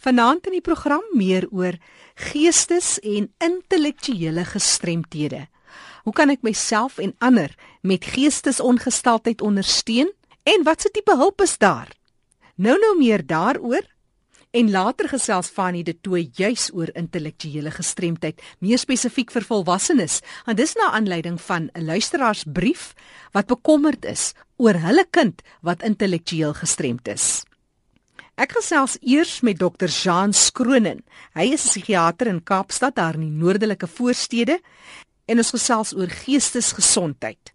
Vanaand 0.00 0.46
in 0.48 0.56
die 0.56 0.64
program 0.64 1.02
meer 1.12 1.44
oor 1.52 1.76
geestes- 2.30 2.98
en 3.04 3.28
intellektuele 3.38 4.44
gestremthede. 4.48 5.46
Hoe 6.04 6.12
kan 6.16 6.30
ek 6.32 6.40
myself 6.42 6.98
en 6.98 7.12
ander 7.18 7.52
met 7.82 8.04
geestesongesteldheid 8.04 9.40
ondersteun 9.44 10.08
en 10.48 10.64
watse 10.64 10.88
tipe 10.90 11.16
hulp 11.16 11.40
is 11.44 11.58
daar? 11.58 11.92
Nou 12.56 12.78
nou 12.80 12.96
meer 12.96 13.26
daaroor 13.26 13.84
en 14.50 14.70
later 14.70 15.08
gesels 15.08 15.52
Fanny 15.52 15.82
de 15.82 15.94
Tooy 16.00 16.30
juis 16.34 16.70
oor 16.74 16.90
intellektuele 16.98 17.70
gestremdheid, 17.70 18.40
meer 18.58 18.78
spesifiek 18.78 19.30
vir 19.30 19.44
volwassenes. 19.46 20.20
En 20.46 20.56
dis 20.56 20.74
na 20.74 20.90
aanleiding 20.96 21.40
van 21.40 21.70
'n 21.74 21.84
luisteraarsbrief 21.84 22.94
wat 23.32 23.46
bekommerd 23.46 24.04
is 24.04 24.32
oor 24.56 24.74
hulle 24.74 25.06
kind 25.10 25.42
wat 25.60 25.82
intellektueel 25.82 26.54
gestremd 26.54 27.08
is. 27.08 27.44
Ek 28.40 28.54
gesels 28.56 28.94
eers 29.04 29.42
met 29.44 29.58
dokter 29.60 29.90
Jean 29.92 30.32
Skronen. 30.32 31.02
Hy 31.36 31.52
is 31.52 31.64
'n 31.64 31.68
psigiater 31.68 32.26
in 32.26 32.40
Kaapstad 32.42 32.94
daar 32.96 33.14
in 33.14 33.20
die 33.28 33.38
noordelike 33.42 33.86
voorstede 33.86 34.60
en 35.28 35.36
ons 35.36 35.50
gesels 35.50 35.92
oor 35.92 36.08
geestesgesondheid. 36.08 37.52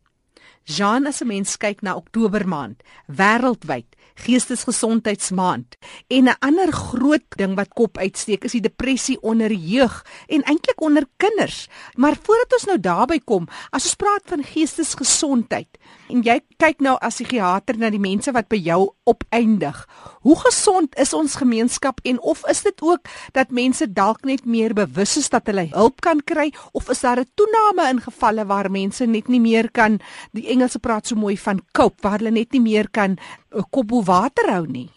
Jean, 0.66 1.08
as 1.08 1.22
'n 1.22 1.28
mens 1.28 1.58
kyk 1.58 1.82
na 1.82 1.96
Oktober 1.96 2.48
maand, 2.48 2.84
wêreldwyd 3.08 3.96
Geestesgesondheidsmaand 4.16 5.76
en 6.08 6.24
'n 6.24 6.36
ander 6.40 6.72
groot 6.72 7.28
ding 7.30 7.56
wat 7.56 7.74
kop 7.74 7.98
uitsteek 7.98 8.44
is 8.44 8.52
die 8.52 8.62
depressie 8.62 9.22
onder 9.22 9.52
jeug 9.52 10.06
en 10.28 10.44
eintlik 10.44 10.82
onder 10.82 11.06
kinders. 11.18 11.68
Maar 11.94 12.16
voordat 12.22 12.54
ons 12.54 12.66
nou 12.66 12.80
daarby 12.80 13.20
kom, 13.20 13.48
as 13.70 13.84
ons 13.84 13.96
praat 13.96 14.24
van 14.26 14.44
geestesgesondheid 14.44 15.78
en 16.10 16.22
jy 16.22 16.42
kyk 16.58 16.80
nou 16.80 16.98
as 17.02 17.14
psigiater 17.14 17.78
na 17.78 17.90
die 17.90 18.00
mense 18.00 18.32
wat 18.32 18.48
by 18.48 18.56
jou 18.56 18.96
opeindig, 19.04 19.88
hoe 20.26 20.38
gesond 20.42 20.96
is 20.98 21.14
ons 21.14 21.38
gemeenskap 21.38 22.00
en 22.04 22.18
of 22.22 22.42
is 22.50 22.64
dit 22.66 22.82
ook 22.82 23.06
dat 23.38 23.54
mense 23.54 23.86
dalk 23.94 24.26
net 24.26 24.46
meer 24.50 24.74
bewus 24.74 25.18
is 25.22 25.30
dat 25.30 25.46
hulle 25.52 25.68
hulp 25.76 26.02
kan 26.02 26.24
kry 26.26 26.48
of 26.74 26.90
is 26.90 27.06
daar 27.06 27.22
'n 27.22 27.30
toename 27.38 27.90
in 27.94 28.02
gevalle 28.02 28.46
waar 28.46 28.72
mense 28.72 29.06
net 29.06 29.28
nie 29.28 29.40
meer 29.40 29.70
kan 29.72 30.00
die 30.34 30.48
Engelse 30.50 30.80
praat 30.80 31.08
so 31.08 31.16
mooi 31.16 31.38
van 31.38 31.62
cope 31.72 32.02
waar 32.02 32.18
hulle 32.18 32.32
net 32.32 32.52
nie 32.52 32.62
meer 32.62 32.90
kan 32.90 33.18
'n 33.54 33.66
kop 33.70 33.88
bo 33.88 34.02
water 34.04 34.52
hou 34.52 34.66
nie. 34.66 34.90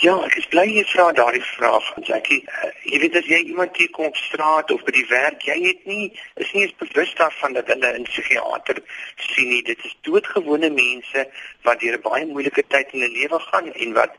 Ja, 0.00 0.14
ek 0.24 0.36
is 0.40 0.46
bly 0.52 0.64
jy 0.64 0.84
vra 0.88 1.10
daardie 1.12 1.42
vraag, 1.44 1.88
Jackie. 2.08 2.40
Uh, 2.48 2.70
jy 2.88 3.00
weet 3.02 3.16
as 3.20 3.26
jy 3.28 3.40
iemand 3.50 3.76
hier 3.76 3.90
kom 3.96 4.06
op 4.08 4.16
straat 4.16 4.70
of 4.72 4.84
by 4.86 4.94
die 4.96 5.06
werk, 5.10 5.42
jy 5.44 5.56
het 5.66 5.82
nie 5.90 6.06
is 6.40 6.52
nie 6.54 6.62
eens 6.64 6.76
bewus 6.80 7.12
daarvan 7.18 7.56
dat 7.58 7.68
hulle 7.72 7.90
'n 7.98 8.06
psigiater 8.08 8.80
sien 9.16 9.48
nie. 9.48 9.62
Dit 9.62 9.84
is 9.84 9.96
doodgewone 10.08 10.70
mense 10.70 11.26
wat 11.68 11.80
deur 11.80 11.98
'n 11.98 12.06
baie 12.08 12.26
moeilike 12.26 12.64
tyd 12.68 12.94
in 12.94 13.00
hulle 13.00 13.18
lewe 13.18 13.40
gaan 13.50 13.72
en 13.72 13.92
wat 13.92 14.16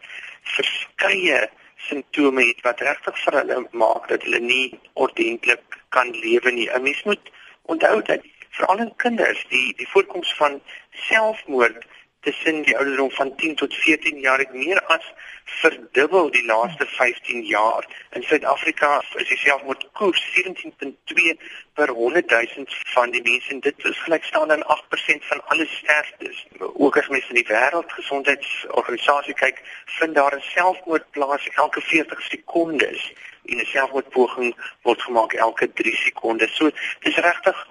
verskeie 0.58 1.50
simptome 1.90 2.46
het 2.46 2.62
wat 2.62 2.82
regtig 2.82 3.18
vir 3.24 3.40
hulle 3.40 3.58
maak 3.72 4.08
dat 4.10 4.24
hulle 4.28 4.40
nie 4.40 4.80
ordentlik 4.94 5.80
kan 5.90 6.12
lewe 6.12 6.52
nie. 6.52 6.70
'n 6.70 6.84
Mens 6.84 7.04
moet 7.04 7.32
onthou 7.66 8.02
dat 8.02 8.22
veral 8.52 8.86
in 8.86 8.96
kinders 8.96 9.42
die 9.50 9.74
die 9.78 9.90
voorkoms 9.94 10.34
van 10.36 10.62
selfmoord 11.08 11.86
tussen 12.22 12.62
die 12.62 12.78
ouderdom 12.78 13.12
van 13.12 13.36
10 13.36 13.56
tot 13.56 13.74
14 13.74 14.20
jaar 14.20 14.38
het 14.38 14.54
meer 14.54 14.82
as 14.86 15.14
verdubbel 15.62 16.30
die 16.32 16.46
laaste 16.46 16.86
15 16.86 17.46
jaar. 17.46 17.88
In 18.12 18.24
Suid-Afrika 18.24 19.02
is 19.16 19.28
die 19.28 19.38
selfmoordkoers 19.38 20.22
17.2 20.36 21.34
per 21.74 21.90
100 21.90 22.30
000 22.30 22.66
van 22.94 23.12
die 23.12 23.22
mense 23.22 23.50
en 23.50 23.60
dit 23.60 23.86
is 23.86 24.04
gelykstaande 24.06 24.54
aan 24.54 24.78
8% 24.78 25.28
van 25.32 25.44
alle 25.48 25.66
sterftes. 25.66 26.46
Ook 26.60 26.98
as 26.98 27.08
mens 27.08 27.28
in 27.30 27.42
die 27.42 27.48
wêreldgesondheidsorganisasie 27.50 29.34
kyk, 29.34 29.62
vind 29.98 30.16
daar 30.16 30.36
'n 30.38 30.48
selfmoord 30.54 31.12
plaas 31.12 31.50
elke 31.56 31.82
40 31.82 32.22
sekondes 32.22 33.14
en 33.46 33.58
'n 33.58 33.66
selfmoordpoging 33.66 34.56
word 34.82 35.02
gemaak 35.02 35.34
elke 35.34 35.74
3 35.74 35.96
sekondes. 35.96 36.56
So 36.56 36.70
dis 37.00 37.16
regtig 37.16 37.68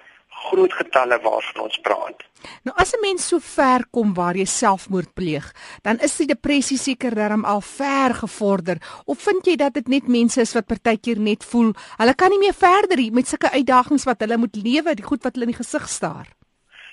groot 0.49 0.73
getalle 0.73 1.19
waarvan 1.21 1.63
ons 1.63 1.77
praat. 1.85 2.23
Nou 2.63 2.73
as 2.77 2.93
'n 2.93 3.01
mens 3.01 3.27
so 3.27 3.39
ver 3.39 3.85
kom 3.91 4.13
waar 4.13 4.35
jy 4.35 4.45
selfmoord 4.45 5.13
pleeg, 5.13 5.53
dan 5.81 5.99
is 5.99 6.17
die 6.17 6.27
depressie 6.27 6.77
seker 6.77 7.15
darm 7.15 7.45
al 7.45 7.61
ver 7.61 8.13
gevorder. 8.13 8.77
Of 9.05 9.21
vind 9.21 9.45
jy 9.45 9.55
dat 9.55 9.73
dit 9.73 9.87
net 9.87 10.07
mense 10.07 10.41
is 10.41 10.53
wat 10.53 10.65
partykeer 10.67 11.19
net 11.19 11.43
voel, 11.43 11.73
hulle 11.97 12.15
kan 12.15 12.29
nie 12.29 12.39
meer 12.39 12.53
verder 12.53 13.11
met 13.11 13.27
sulke 13.27 13.51
uitdagings 13.51 14.03
wat 14.03 14.19
hulle 14.19 14.37
moet 14.37 14.55
lewe, 14.55 14.95
die 14.95 15.05
goed 15.05 15.23
wat 15.23 15.33
hulle 15.33 15.45
in 15.45 15.55
die 15.55 15.63
gesig 15.63 15.89
staar? 15.89 16.27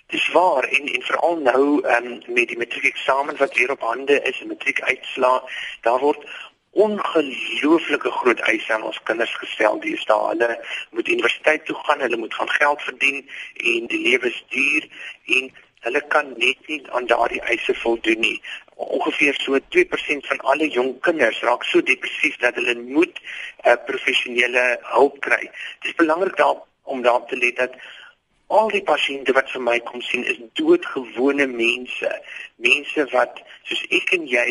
Dis 0.09 0.33
waar 0.33 0.65
en 0.65 0.87
en 0.89 1.03
veral 1.03 1.37
nou 1.37 1.65
um, 1.85 2.23
met 2.27 2.49
die 2.49 2.57
matriekeksamen 2.57 3.37
wat 3.37 3.57
weer 3.57 3.71
op 3.71 3.81
hande 3.81 4.23
is 4.23 4.41
en 4.41 4.49
matriekuitslae, 4.49 5.41
daar 5.83 6.01
word 6.01 6.25
ongelooflike 6.79 8.11
groot 8.11 8.41
eise 8.51 8.73
aan 8.73 8.87
ons 8.87 9.01
kinders 9.03 9.35
gestel. 9.43 9.81
Die 9.83 9.95
is 9.97 10.05
daar 10.11 10.29
hulle 10.31 10.51
moet 10.91 11.09
universiteit 11.09 11.65
toe 11.67 11.77
gaan, 11.87 12.05
hulle 12.07 12.17
moet 12.17 12.35
gaan 12.35 12.51
geld 12.51 12.83
verdien 12.83 13.25
en 13.55 13.89
die 13.93 14.03
lewe 14.05 14.31
is 14.31 14.45
duur 14.55 14.87
en 15.39 15.51
hulle 15.87 16.03
kan 16.15 16.33
net 16.37 16.71
nie 16.71 16.81
aan 16.95 17.07
daardie 17.11 17.43
eise 17.51 17.75
voldoen 17.83 18.23
nie. 18.23 18.39
Ongeveer 18.75 19.35
so 19.43 19.59
2% 19.77 20.31
van 20.31 20.41
alle 20.53 20.69
jong 20.79 20.95
kinders 21.07 21.43
raak 21.47 21.67
so 21.67 21.83
depressief 21.83 22.39
dat 22.45 22.55
hulle 22.61 22.75
moet 22.79 23.19
'n 23.19 23.23
uh, 23.67 23.73
eh, 23.73 23.79
professionele 23.91 24.65
hulp 24.95 25.21
kry. 25.21 25.45
Dit 25.83 25.91
is 25.91 26.01
belangrik 26.03 26.37
daar 26.37 26.63
om 26.83 27.03
daarop 27.03 27.29
te 27.29 27.37
let 27.37 27.57
dat 27.57 27.75
al 28.49 28.71
die 28.73 28.83
pasiënte 28.83 29.35
wat 29.37 29.51
vir 29.53 29.63
my 29.65 29.79
kom 29.89 30.03
sien 30.05 30.25
is 30.33 30.39
doodgewone 30.61 31.47
mense, 31.53 32.13
mense 32.65 33.05
wat 33.13 33.43
soos 33.69 33.83
ek 34.01 34.15
en 34.17 34.25
jy 34.29 34.47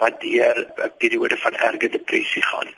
wat 0.00 0.20
deur 0.24 0.62
'n 0.86 0.92
periode 1.02 1.36
van 1.44 1.58
erge 1.68 1.88
depressie 1.96 2.42
gaan. 2.42 2.70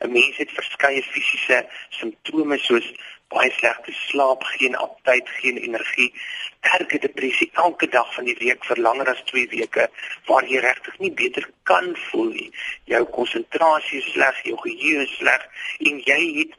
'n 0.00 0.12
Mens 0.12 0.36
het 0.36 0.50
verskeie 0.58 1.02
fisiese 1.02 1.66
simptome 1.98 2.58
soos 2.58 2.86
baie 3.28 3.50
slegte 3.50 3.92
slaap, 3.92 4.42
geen 4.42 4.76
aptyt, 4.76 5.28
geen 5.40 5.56
energie, 5.56 6.12
erge 6.60 6.98
depressie 6.98 7.50
elke 7.52 7.88
dag 7.88 8.14
van 8.14 8.24
die 8.24 8.36
week 8.38 8.64
vir 8.64 8.78
langer 8.86 9.10
as 9.12 9.22
2 9.24 9.46
weke 9.50 9.90
waar 10.26 10.44
jy 10.44 10.58
regtig 10.60 10.98
nie 10.98 11.12
beter 11.12 11.50
kan 11.62 11.96
voel 12.08 12.32
nie. 12.32 12.50
Jou 12.84 13.04
konsentrasie 13.04 13.98
is 13.98 14.10
sleg, 14.12 14.42
jou 14.44 14.56
geheue 14.64 15.02
is 15.02 15.14
sleg 15.16 15.46
en 15.78 16.02
jy 16.10 16.20
het 16.38 16.58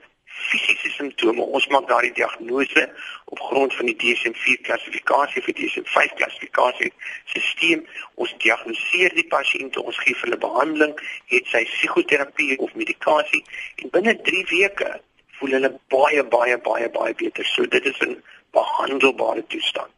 fisiese 0.50 0.90
simptome. 0.96 1.42
Ons 1.42 1.68
maak 1.74 1.88
daardie 1.90 2.14
diagnose 2.18 2.88
op 3.32 3.40
grond 3.40 3.76
van 3.76 3.88
die 3.88 3.96
DSM-4 3.96 4.62
klassifikasie 4.68 5.44
vir 5.46 5.56
DSM-5 5.60 6.16
klassifikasie 6.20 6.92
stelsel. 7.32 7.86
Ons 8.22 8.34
diagnoseer 8.44 9.16
die 9.16 9.28
pasiënt, 9.32 9.78
ons 9.80 10.00
gee 10.04 10.18
hulle 10.24 10.40
behandeling, 10.42 10.94
het 11.32 11.48
sy 11.54 11.64
psigoterapie 11.70 12.58
of 12.60 12.76
medikasie 12.76 13.44
en 13.82 13.94
binne 13.96 14.18
3 14.28 14.44
weke 14.52 14.92
voel 15.40 15.58
hulle 15.58 15.72
baie 15.94 16.24
baie 16.36 16.58
baie 16.68 16.90
baie 16.92 17.16
beter. 17.24 17.48
So 17.56 17.66
dit 17.66 17.86
is 17.86 18.00
'n 18.00 18.22
behandelbare 18.52 19.44
toestand. 19.48 19.96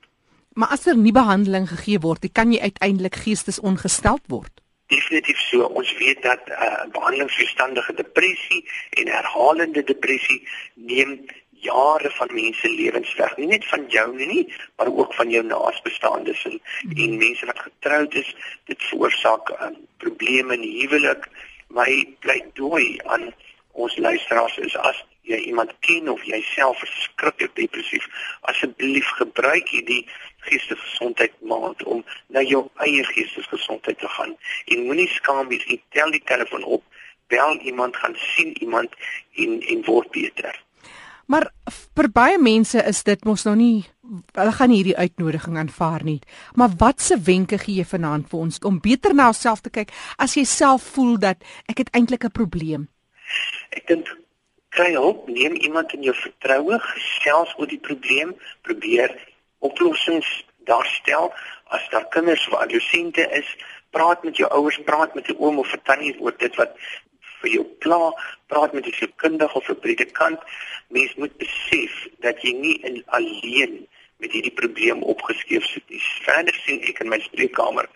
Maar 0.53 0.69
as 0.77 0.85
er 0.85 0.97
nie 0.97 1.11
behandeling 1.11 1.67
gegee 1.69 1.99
word, 1.99 2.31
kan 2.31 2.51
jy 2.51 2.59
uiteindelik 2.59 3.15
geestesongesteld 3.15 4.21
word 4.27 4.63
definitief 4.93 5.39
so. 5.39 5.65
Ons 5.79 5.97
weet 5.97 6.21
dat 6.21 6.41
uh, 6.49 6.85
behandelingsverstandige 6.91 7.93
depressie 7.93 8.61
en 8.89 9.07
herhalende 9.07 9.83
depressie 9.83 10.47
neem 10.73 11.25
jare 11.65 12.11
van 12.17 12.33
mense 12.33 12.69
lewens 12.69 13.13
weg. 13.19 13.37
Nie 13.37 13.47
net 13.47 13.67
van 13.71 13.85
jou 13.87 14.07
nie, 14.15 14.43
maar 14.75 14.91
ook 14.91 15.13
van 15.13 15.29
jou 15.29 15.43
naasbestaandes 15.45 16.43
en, 16.49 16.59
en 16.95 17.17
mense 17.17 17.45
wat 17.45 17.59
getroud 17.59 18.13
is. 18.21 18.35
Dit 18.69 18.83
veroorsaak 18.89 19.49
um, 19.61 19.79
probleme 20.03 20.59
in 20.59 20.67
huwelik. 20.79 21.27
My 21.73 21.89
pleidooi 22.19 22.99
aan 23.05 23.31
ons 23.71 23.97
luisteraars 23.97 24.57
is 24.57 24.77
as 24.77 24.99
jy 25.23 25.39
iemand 25.47 25.71
ken 25.79 26.09
of 26.11 26.23
jouself 26.27 26.79
verskriklik 26.83 27.55
depressief, 27.55 28.07
asseblief 28.51 29.07
gebruik 29.19 29.69
hierdie 29.71 30.03
geestesgesondheid 30.43 31.35
maand 31.47 31.83
om 31.87 32.03
na 32.27 32.43
jou 32.43 32.65
eie 32.83 33.05
geestesgesondheid 33.07 33.99
te 33.99 34.09
gaan. 34.17 34.35
En 34.65 34.83
moenie 34.89 35.07
skaam 35.15 35.47
wees 35.47 35.65
nie, 35.71 35.79
tel 35.95 36.11
die 36.11 36.23
telefoon 36.27 36.67
op, 36.77 36.83
bel 37.31 37.57
iemand, 37.63 37.95
gaan 37.95 38.15
sien 38.35 38.51
iemand 38.61 38.95
en 39.39 39.61
en 39.61 39.85
word 39.87 40.11
beter. 40.11 40.59
Maar 41.25 41.49
vir 41.95 42.09
baie 42.11 42.37
mense 42.37 42.83
is 42.87 43.03
dit 43.03 43.25
mos 43.25 43.45
nou 43.45 43.55
nie 43.55 43.85
hulle 44.35 44.51
gaan 44.51 44.73
hierdie 44.73 44.97
uitnodiging 44.97 45.57
aanvaar 45.57 46.03
nie. 46.03 46.19
Maar 46.59 46.75
watse 46.77 47.17
wenke 47.17 47.57
gee 47.57 47.79
jy 47.81 47.85
vanaand 47.87 48.29
vir 48.29 48.39
ons 48.39 48.59
om 48.67 48.81
beter 48.83 49.15
na 49.15 49.29
jouself 49.31 49.63
te 49.63 49.71
kyk 49.73 49.93
as 50.17 50.35
jy 50.37 50.43
self 50.45 50.83
voel 50.95 51.17
dat 51.17 51.41
ek 51.71 51.85
het 51.85 51.93
eintlik 51.93 52.25
'n 52.25 52.31
probleem? 52.31 52.87
Ek 53.71 53.87
dink 53.87 54.07
kry 54.69 54.91
hulp, 54.93 55.27
neem 55.27 55.55
iemand 55.55 55.93
in 55.93 56.03
jou 56.03 56.15
vertroue, 56.15 56.79
gesels 56.79 57.53
oor 57.57 57.67
die 57.67 57.79
probleem, 57.79 58.33
probeer 58.61 59.13
oplossings 59.59 60.45
daarstel. 60.65 61.33
As 61.65 61.89
daar 61.89 62.07
kinders 62.13 62.47
of 62.47 62.59
adolessente 62.59 63.29
is, 63.31 63.57
praat 63.89 64.23
met 64.23 64.37
jou 64.37 64.49
ouers, 64.49 64.79
praat 64.85 65.13
met 65.15 65.25
jou 65.29 65.37
oom 65.39 65.59
of 65.61 65.75
tannie 65.83 66.15
oor 66.19 66.33
dit 66.37 66.55
wat 66.55 66.73
vir 67.43 67.57
jou 67.57 67.65
pla, 67.85 68.11
praat 68.51 68.73
met 68.73 68.87
'n 68.87 68.97
sielkundige 68.99 69.59
of 69.59 69.69
'n 69.69 69.79
predikant. 69.85 70.39
Mens 70.89 71.15
moet 71.15 71.37
besef 71.37 72.07
dat 72.19 72.41
jy 72.41 72.53
nie 72.53 72.77
in 72.81 73.03
alleen 73.05 73.87
met 74.17 74.31
hierdie 74.31 74.57
probleem 74.61 75.03
opgeskeef 75.03 75.65
sit 75.65 75.89
nie. 75.89 76.01
Verder 76.23 76.55
sien 76.65 76.81
ek 76.87 76.99
in 77.03 77.09
my 77.09 77.19
spreekkamer 77.19 77.89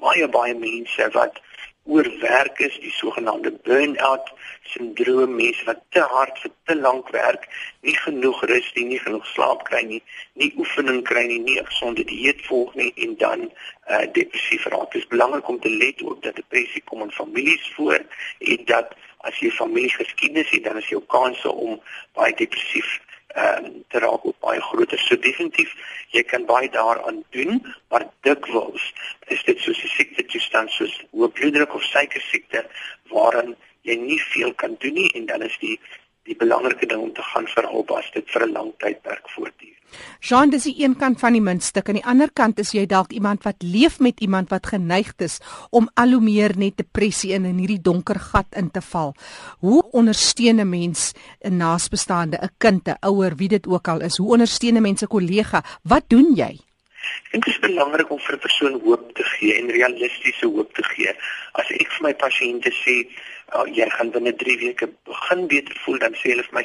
baie 0.00 0.28
baie 0.28 0.54
mense 0.54 1.08
wat 1.16 1.40
oorwerk 1.84 2.58
is, 2.58 2.78
die 2.80 2.92
sogenaamde 2.92 3.52
burn-out 3.66 4.32
sindroom, 4.72 5.34
mense 5.36 5.64
wat 5.68 5.82
te 5.92 6.00
hard 6.00 6.38
vir 6.42 6.52
te 6.64 6.76
lank 6.76 7.10
werk, 7.12 7.44
nie 7.84 7.96
genoeg 8.00 8.40
rus 8.48 8.70
nie, 8.76 8.86
nie 8.94 9.00
genoeg 9.02 9.26
slaap 9.34 9.66
kry 9.68 9.82
nie, 9.88 10.00
nie 10.40 10.50
oefening 10.60 11.02
kry 11.04 11.26
nie, 11.28 11.40
nie 11.44 11.58
gesonde 11.60 12.06
dieet 12.08 12.40
volg 12.48 12.74
nie 12.80 12.90
en 13.06 13.16
dan 13.20 13.46
uh, 13.50 14.04
depressief 14.16 14.64
raak. 14.72 14.90
Dit 14.92 15.04
is 15.04 15.10
belangrik 15.12 15.48
om 15.48 15.60
te 15.60 15.72
let 15.72 16.02
op 16.02 16.22
dat 16.24 16.40
depressie 16.40 16.82
kom 16.88 17.04
in 17.04 17.12
families 17.12 17.72
voor 17.76 18.00
en 18.00 18.68
dat 18.70 18.96
as 19.28 19.40
jy 19.40 19.50
familiegeskiedenis 19.56 20.50
het, 20.52 20.64
dan 20.64 20.80
is 20.80 20.88
jou 20.92 21.02
kanse 21.12 21.52
om 21.52 21.78
baie 22.16 22.32
depressief 22.36 22.98
ehm 23.34 23.64
um, 23.64 23.84
te 23.88 23.98
raak 23.98 24.24
op 24.24 24.36
baie 24.40 24.60
groter. 24.60 24.98
So 24.98 25.16
definitief 25.18 25.74
jy 26.14 26.22
kan 26.22 26.46
baie 26.46 26.70
daaraan 26.70 27.24
doen, 27.30 27.60
maar 27.90 28.06
dikwels 28.26 28.92
is 29.34 29.42
dit 29.44 29.58
soos 29.58 29.82
'n 29.82 29.94
siekte 29.96 30.24
toestand 30.24 30.70
soos 30.70 30.94
hoë 31.12 31.30
bloeddruk 31.38 31.74
of 31.74 31.82
suiker 31.82 32.22
siekte 32.30 32.66
waarin 33.10 33.56
jy 33.82 33.96
nie 34.00 34.20
veel 34.32 34.54
kan 34.54 34.76
doen 34.78 34.94
nie 34.94 35.10
en 35.14 35.26
dan 35.26 35.42
is 35.42 35.56
die 35.60 35.80
die 36.24 36.36
belangrike 36.36 36.86
ding 36.86 37.00
om 37.00 37.12
te 37.12 37.22
gaan 37.22 37.46
hulp 37.68 37.90
as 37.90 38.10
dit 38.14 38.30
vir 38.30 38.46
'n 38.46 38.52
lang 38.52 38.72
tydperk 38.78 39.28
voortduur. 39.36 39.74
Jean, 40.20 40.50
dis 40.50 40.64
die 40.64 40.82
een 40.82 40.96
kant 40.96 41.20
van 41.20 41.32
die 41.32 41.42
muntstuk. 41.44 41.88
Aan 41.88 42.00
die 42.00 42.04
ander 42.04 42.30
kant 42.32 42.58
is 42.58 42.72
jy 42.72 42.86
dalk 42.86 43.12
iemand 43.12 43.44
wat 43.44 43.62
leef 43.62 44.00
met 44.00 44.20
iemand 44.20 44.50
wat 44.50 44.66
geneig 44.66 45.12
is 45.18 45.38
om 45.70 45.88
al 45.94 46.16
hoe 46.16 46.20
meer 46.20 46.56
net 46.56 46.76
depressie 46.76 47.32
in 47.32 47.44
in 47.44 47.58
hierdie 47.58 47.80
donker 47.80 48.18
gat 48.18 48.56
in 48.56 48.70
te 48.70 48.80
val. 48.80 49.14
Hoe 49.60 49.82
ondersteun 49.92 50.60
'n 50.60 50.68
mens 50.68 51.12
'n 51.44 51.56
naasbestaande, 51.56 52.38
'n 52.42 52.50
kind, 52.58 52.88
'n 52.88 52.96
ouer, 53.00 53.36
wie 53.36 53.48
dit 53.48 53.66
ook 53.66 53.88
al 53.88 54.00
is? 54.00 54.16
Hoe 54.16 54.32
ondersteun 54.32 54.76
'n 54.76 54.82
mens 54.82 55.02
'n 55.02 55.06
kollega? 55.06 55.62
Wat 55.82 56.04
doen 56.08 56.34
jy? 56.34 56.58
Ek 57.24 57.32
dink 57.32 57.44
dit 57.44 57.54
is 57.54 57.60
belangrik 57.60 58.10
om 58.10 58.18
vir 58.18 58.34
'n 58.34 58.38
persoon 58.38 58.80
hoop 58.84 59.14
te 59.14 59.24
gee 59.24 59.54
en 59.58 59.70
realistiese 59.70 60.46
hoop 60.46 60.74
te 60.74 60.82
gee. 60.82 61.12
As 61.52 61.70
ek 61.70 61.90
vir 61.92 62.02
my 62.02 62.14
pasiënte 62.14 62.72
sê, 62.72 63.06
oh, 63.54 63.66
jy 63.70 63.86
gaan 63.96 64.10
binne 64.14 64.34
3 64.42 64.56
weke 64.58 64.88
begin 65.08 65.46
beter 65.50 65.76
voel 65.84 65.98
dan 66.02 66.16
sê 66.20 66.34
hulle 66.34 66.46
vir 66.48 66.58
my 66.60 66.64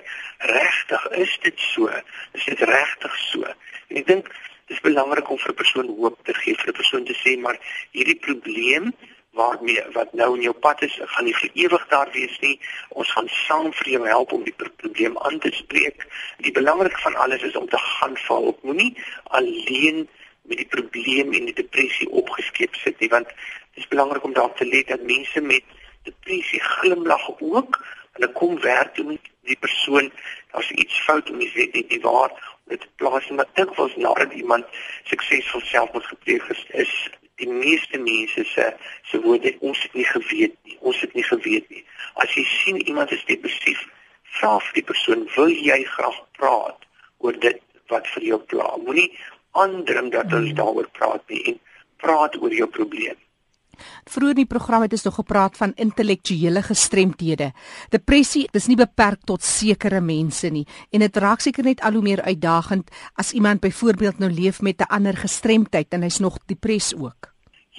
regtig 0.53 1.05
is 1.25 1.37
dit 1.45 1.65
so? 1.73 1.89
Is 2.37 2.45
dit 2.49 2.65
regtig 2.71 3.19
so? 3.29 3.53
En 3.89 4.01
ek 4.01 4.09
dink 4.09 4.31
dit 4.31 4.75
is 4.77 4.83
belangrik 4.85 5.29
om 5.29 5.39
vir 5.41 5.53
'n 5.53 5.61
persoon 5.61 5.87
hoop 6.01 6.17
te 6.25 6.33
gee 6.41 6.57
vir 6.57 6.69
'n 6.73 6.79
persoon 6.81 7.05
te 7.05 7.17
sê 7.21 7.37
maar 7.37 7.57
hierdie 7.91 8.19
probleem 8.27 8.93
waarmee 9.39 9.83
wat 9.93 10.13
nou 10.13 10.35
in 10.35 10.41
jou 10.41 10.53
pad 10.65 10.81
is 10.81 10.99
gaan 11.13 11.25
nie 11.25 11.35
vir 11.41 11.49
ewig 11.53 11.87
daar 11.87 12.09
wees 12.13 12.39
nie. 12.39 12.59
Ons 12.89 13.11
gaan 13.11 13.29
saam 13.29 13.73
vir 13.73 13.89
jou 13.95 14.03
help 14.07 14.31
om 14.31 14.43
die 14.43 14.55
probleem 14.81 15.17
aan 15.17 15.39
te 15.39 15.51
spreek. 15.53 16.07
Die 16.37 16.51
belangrikste 16.51 17.01
van 17.01 17.15
alles 17.15 17.41
is 17.41 17.55
om 17.55 17.69
te 17.69 17.77
gaan 17.77 18.17
val 18.17 18.43
op 18.53 18.63
moenie 18.63 18.97
alleen 19.23 20.07
met 20.41 20.57
die 20.57 20.67
probleem 20.67 21.33
en 21.33 21.45
die 21.45 21.59
depressie 21.61 22.09
opgeskep 22.09 22.75
sit 22.75 22.99
nie 22.99 23.09
want 23.09 23.27
dit 23.27 23.83
is 23.83 23.91
belangrik 23.93 24.23
om 24.23 24.33
daarop 24.33 24.57
te 24.57 24.65
let 24.65 24.87
dat 24.87 25.01
mense 25.01 25.41
met 25.41 25.63
depressie 26.03 26.61
glimlag 26.61 27.25
ook. 27.39 27.79
Hulle 28.11 28.31
kom 28.31 28.59
werk 28.61 28.93
toe 28.95 29.05
met 29.05 29.29
die 29.47 29.57
persoon, 29.59 30.11
daar's 30.51 30.71
iets 30.71 30.99
fout 31.05 31.29
om 31.29 31.41
jy 31.41 31.51
weet 31.53 31.73
net 31.73 31.93
nie 31.93 32.01
waar 32.03 32.33
dit 32.69 32.85
plaas 33.01 33.29
nie, 33.29 33.37
maar 33.37 33.49
dit 33.53 33.75
was 33.75 33.95
nadat 33.95 34.33
iemand 34.37 34.65
suksesvol 35.09 35.63
selfmoord 35.65 36.05
gepleeg 36.05 36.47
het, 36.47 36.65
is 36.83 36.91
die 37.41 37.49
meeste 37.49 37.97
mense 37.97 38.43
se 38.45 38.65
se 39.09 39.21
woorde 39.23 39.55
ons 39.59 39.81
het 39.81 39.93
nie 39.93 40.05
geweet 40.05 40.55
nie. 40.67 40.77
Ons 40.79 40.99
het 41.01 41.13
nie 41.13 41.23
geweet 41.23 41.69
nie. 41.69 41.85
As 42.13 42.33
jy 42.35 42.43
sien 42.43 42.81
iemand 42.83 43.11
is 43.15 43.25
depressief, 43.25 43.85
vra 44.39 44.57
vir 44.59 44.73
die 44.81 44.87
persoon, 44.91 45.27
"Wil 45.35 45.49
jy 45.49 45.83
graag 45.83 46.19
praat 46.37 46.85
oor 47.17 47.39
dit 47.39 47.61
wat 47.87 48.07
vir 48.07 48.23
jou 48.23 48.39
pla?" 48.39 48.77
Moenie 48.77 49.11
aandring 49.51 50.11
dat 50.11 50.33
ons 50.33 50.51
hmm. 50.51 50.59
daaroor 50.59 50.89
praat 50.99 51.23
nie 51.29 51.43
en 51.51 51.59
praat 51.97 52.35
oor 52.41 52.53
jou 52.53 52.67
probleem. 52.67 53.17
Vroeger 54.03 54.35
in 54.35 54.41
die 54.43 54.49
program 54.49 54.81
het 54.81 54.91
ons 54.91 55.03
nog 55.03 55.15
gepraat 55.15 55.57
van 55.57 55.73
intellektuele 55.75 56.61
gestremthede. 56.61 57.51
Depressie 57.89 58.47
is 58.51 58.67
nie 58.67 58.77
beperk 58.79 59.23
tot 59.25 59.43
sekere 59.43 60.01
mense 60.01 60.49
nie 60.49 60.67
en 60.91 60.99
dit 60.99 61.17
raak 61.17 61.39
seker 61.39 61.63
net 61.63 61.81
al 61.81 61.99
hoe 61.99 62.05
meer 62.05 62.21
uitdagend 62.21 62.89
as 63.15 63.31
iemand 63.31 63.59
byvoorbeeld 63.59 64.19
nou 64.19 64.31
leef 64.31 64.61
met 64.61 64.81
'n 64.81 64.91
ander 64.93 65.17
gestremdheid 65.17 65.87
en 65.89 66.01
hy's 66.01 66.19
nog 66.19 66.37
depress 66.45 66.95
ook. 66.95 67.29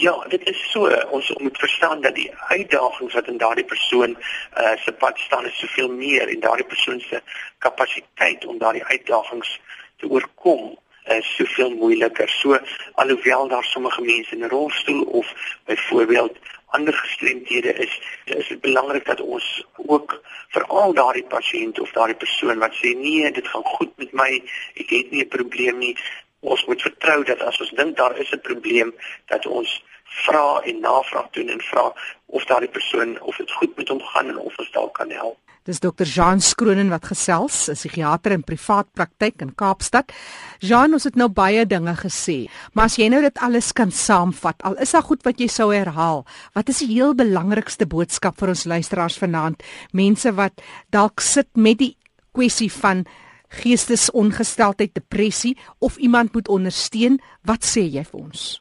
Ja, 0.00 0.24
dit 0.28 0.46
is 0.48 0.70
so. 0.70 0.88
Ons 1.10 1.32
moet 1.36 1.58
verstaan 1.58 2.00
dat 2.00 2.14
die 2.14 2.30
uitdagings 2.48 3.14
wat 3.14 3.26
in 3.26 3.36
daardie 3.36 3.64
persoon 3.64 4.16
uh 4.56 4.76
se 4.76 4.92
pad 4.92 5.18
staan 5.18 5.46
is 5.46 5.58
soveel 5.58 5.90
meer 5.92 6.28
en 6.28 6.40
daardie 6.40 6.64
persoon 6.64 7.00
se 7.00 7.22
kapasiteit 7.58 8.46
om 8.46 8.58
daardie 8.58 8.84
uitdagings 8.84 9.60
te 9.96 10.08
oorkom 10.08 10.78
is 11.16 11.34
soveel 11.36 11.70
moeiliker. 11.70 12.28
So 12.28 12.58
alhoewel 12.94 13.48
daar 13.48 13.64
sommige 13.64 14.02
mense 14.02 14.34
in 14.34 14.44
'n 14.44 14.48
rolstoel 14.48 15.02
of 15.02 15.32
byvoorbeeld 15.64 16.38
ander 16.66 16.94
gestremdhede 16.94 17.72
is, 17.74 18.00
is 18.24 18.48
dit 18.48 18.60
belangrik 18.60 19.04
dat 19.04 19.20
ons 19.20 19.66
ook 19.76 20.22
vir 20.48 20.64
al 20.64 20.94
daardie 20.94 21.26
pasiënt 21.26 21.80
of 21.80 21.92
daardie 21.92 22.16
persoon 22.16 22.58
wat 22.58 22.74
sê 22.74 22.94
nee, 22.96 23.30
dit 23.30 23.48
gaan 23.48 23.64
goed 23.64 23.92
met 23.96 24.12
my, 24.12 24.42
ek 24.74 24.90
het 24.90 25.10
nie 25.10 25.24
'n 25.24 25.28
probleem 25.28 25.78
nie, 25.78 25.96
ons 26.40 26.64
moet 26.64 26.82
vertrou 26.82 27.24
dat 27.24 27.42
as 27.42 27.60
ons 27.60 27.70
dink 27.70 27.96
daar 27.96 28.16
is 28.18 28.32
'n 28.32 28.40
probleem, 28.40 28.94
dat 29.26 29.46
ons 29.46 29.82
vra 30.04 30.60
en 30.64 30.80
navraag 30.80 31.30
doen 31.30 31.48
en 31.48 31.60
vra 31.60 31.92
of 32.26 32.44
daardie 32.44 32.70
persoon 32.70 33.20
of 33.20 33.36
dit 33.36 33.50
goed 33.52 33.76
met 33.76 33.88
hom 33.88 34.02
gaan 34.02 34.28
en 34.28 34.38
of 34.38 34.58
ons 34.58 34.70
dalk 34.70 34.94
kan 34.94 35.10
help. 35.10 35.49
Dis 35.68 35.80
Dr. 35.80 36.06
Jean 36.08 36.40
Skronen 36.40 36.88
wat 36.88 37.04
gesels, 37.04 37.68
'n 37.68 37.74
psigiater 37.74 38.32
in 38.32 38.42
privaat 38.42 38.88
praktyk 38.94 39.42
in 39.42 39.54
Kaapstad. 39.54 40.12
Jean, 40.58 40.92
ons 40.92 41.04
het 41.04 41.16
nou 41.16 41.28
baie 41.28 41.66
dinge 41.66 41.94
gesê, 41.96 42.48
maar 42.72 42.84
as 42.84 42.96
jy 42.96 43.08
nou 43.08 43.20
dit 43.20 43.38
alles 43.38 43.72
kan 43.72 43.90
saamvat, 43.90 44.62
al 44.62 44.76
is 44.80 44.92
daar 44.92 45.02
goed 45.02 45.22
wat 45.24 45.38
jy 45.38 45.48
sou 45.48 45.70
herhaal, 45.72 46.24
wat 46.54 46.68
is 46.68 46.78
die 46.78 46.94
heel 46.94 47.14
belangrikste 47.14 47.86
boodskap 47.86 48.38
vir 48.38 48.48
ons 48.48 48.64
luisteraars 48.64 49.18
vanaand? 49.18 49.62
Mense 49.92 50.32
wat 50.32 50.62
dalk 50.90 51.20
sit 51.20 51.48
met 51.56 51.78
die 51.78 51.96
kwessie 52.32 52.72
van 52.72 53.04
geestesongesteldheid, 53.48 54.94
depressie 54.94 55.56
of 55.78 55.96
iemand 55.96 56.34
moet 56.34 56.48
ondersteun, 56.48 57.20
wat 57.44 57.64
sê 57.64 57.82
jy 57.90 58.04
vir 58.04 58.20
ons? 58.20 58.60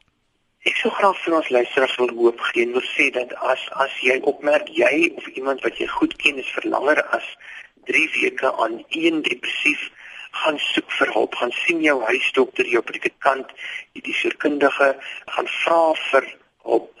Ek 0.68 0.76
sou 0.76 0.90
graag 0.92 1.16
vir 1.24 1.34
ons 1.38 1.46
luisteraars 1.56 1.96
wil 1.96 2.10
hoop 2.16 2.40
gee 2.50 2.66
en 2.66 2.74
wil 2.76 2.84
sê 2.84 3.06
dat 3.14 3.30
as 3.52 3.62
as 3.84 3.92
jy 4.04 4.18
opmerk 4.32 4.68
jy 4.76 5.08
of 5.16 5.28
iemand 5.32 5.62
wat 5.64 5.78
jy 5.80 5.86
goed 5.88 6.12
ken 6.20 6.40
is 6.42 6.50
vir 6.56 6.66
langer 6.74 7.00
as 7.16 7.28
3 7.88 8.02
weke 8.16 8.50
aan 8.64 8.76
een 8.88 9.22
depressief 9.28 9.86
gaan 10.42 10.58
soek 10.62 10.92
vir 10.98 11.12
hulp, 11.14 11.34
gaan 11.40 11.52
sien 11.62 11.80
jou 11.82 11.96
huisdokter, 12.04 12.68
jou 12.68 12.82
predikant, 12.86 13.48
die 13.96 14.14
sielkundige, 14.14 14.90
gaan 15.34 15.48
vra 15.56 15.80
vir 16.10 16.28
hulp. 16.68 16.92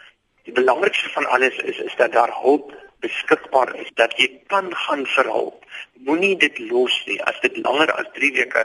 Die 0.48 0.56
belangrikste 0.56 1.12
van 1.14 1.28
alles 1.36 1.60
is 1.72 1.84
is 1.84 1.96
dat 2.00 2.16
daar 2.16 2.32
hulp 2.40 2.72
beskikbaar 3.00 3.74
is 3.80 3.90
dat 3.94 4.14
jy 4.18 4.28
kan 4.52 4.68
gaan 4.84 5.06
vir 5.14 5.28
hulp. 5.32 5.64
Moenie 6.06 6.36
dit 6.40 6.58
los 6.70 6.94
nie. 7.06 7.18
As 7.28 7.38
dit 7.44 7.56
langer 7.64 7.92
as 7.92 8.08
3 8.16 8.32
weke 8.36 8.64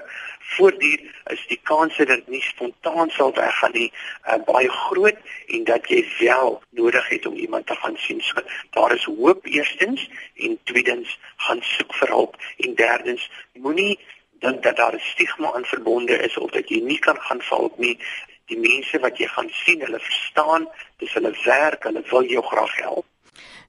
voortduur, 0.56 1.04
is 1.34 1.46
die 1.50 1.60
kans 1.64 1.98
dat 1.98 2.12
dit 2.12 2.28
nie 2.36 2.42
spontaan 2.46 3.10
sal 3.16 3.34
weggaan 3.36 3.74
nie, 3.76 3.88
uh, 4.28 4.38
baie 4.48 4.70
groot 4.70 5.18
en 5.58 5.64
dat 5.70 5.88
jy 5.92 6.04
wel 6.20 6.60
nodig 6.80 7.10
het 7.10 7.26
om 7.26 7.40
iemand 7.46 7.68
te 7.68 7.78
gaan 7.82 7.98
sien. 7.98 8.22
So, 8.22 8.44
daar 8.78 8.94
is 8.96 9.08
hoop 9.10 9.46
eerstens 9.46 10.08
en 10.36 10.60
tweedens 10.64 11.18
gaan 11.48 11.64
soek 11.76 11.96
vir 12.02 12.14
hulp 12.14 12.38
en 12.58 12.76
derdens 12.76 13.30
moenie 13.54 13.96
dink 14.44 14.64
dat 14.64 14.78
daar 14.78 14.94
'n 14.94 15.10
stigma 15.14 15.52
aan 15.54 15.66
verbonde 15.66 16.18
is 16.28 16.38
of 16.38 16.52
dat 16.52 16.70
jy 16.70 16.80
nie 16.80 17.00
kan 17.00 17.20
gaan 17.22 17.42
help 17.50 17.78
nie. 17.78 17.98
Die 18.46 18.58
mense 18.58 19.00
wat 19.00 19.18
jy 19.18 19.28
gaan 19.28 19.50
sien, 19.50 19.82
hulle 19.82 20.00
verstaan, 20.00 20.70
dis 20.98 21.14
hulle 21.14 21.34
werk, 21.46 21.84
hulle 21.84 22.04
wil 22.10 22.24
jou 22.24 22.44
graag 22.44 22.76
help. 22.76 23.06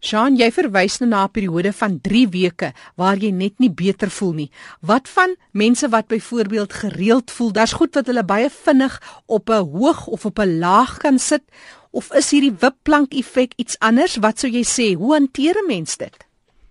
Jean, 0.00 0.36
jy 0.36 0.50
verwys 0.52 0.98
nou 1.00 1.08
na 1.08 1.24
'n 1.24 1.30
periode 1.30 1.72
van 1.72 2.00
3 2.00 2.28
weke 2.28 2.72
waar 2.96 3.16
jy 3.16 3.30
net 3.30 3.58
nie 3.58 3.70
beter 3.70 4.10
voel 4.10 4.32
nie. 4.32 4.50
Wat 4.80 5.08
van 5.08 5.36
mense 5.52 5.88
wat 5.88 6.06
byvoorbeeld 6.06 6.72
gereeld 6.72 7.30
voel, 7.30 7.52
daar's 7.52 7.72
goed 7.72 7.94
wat 7.94 8.06
hulle 8.06 8.24
baie 8.24 8.50
vinnig 8.50 9.00
op 9.26 9.48
'n 9.50 9.64
hoog 9.72 10.06
of 10.06 10.24
op 10.24 10.38
'n 10.38 10.58
laag 10.58 10.98
kan 10.98 11.18
sit 11.18 11.42
of 11.90 12.12
is 12.12 12.30
hierdie 12.30 12.56
wipplank 12.60 13.14
effek 13.14 13.52
iets 13.56 13.78
anders? 13.78 14.16
Wat 14.16 14.38
sou 14.38 14.52
jy 14.52 14.64
sê? 14.64 14.96
Hoe 14.96 15.12
hanteer 15.12 15.54
'n 15.56 15.66
mens 15.66 15.96
dit? 15.96 16.16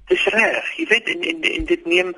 Dis 0.07 0.25
reg. 0.25 0.77
Jy 0.77 0.85
weet 0.87 1.07
in 1.07 1.21
in, 1.23 1.41
in 1.41 1.65
dit 1.65 1.85
neem 1.85 2.13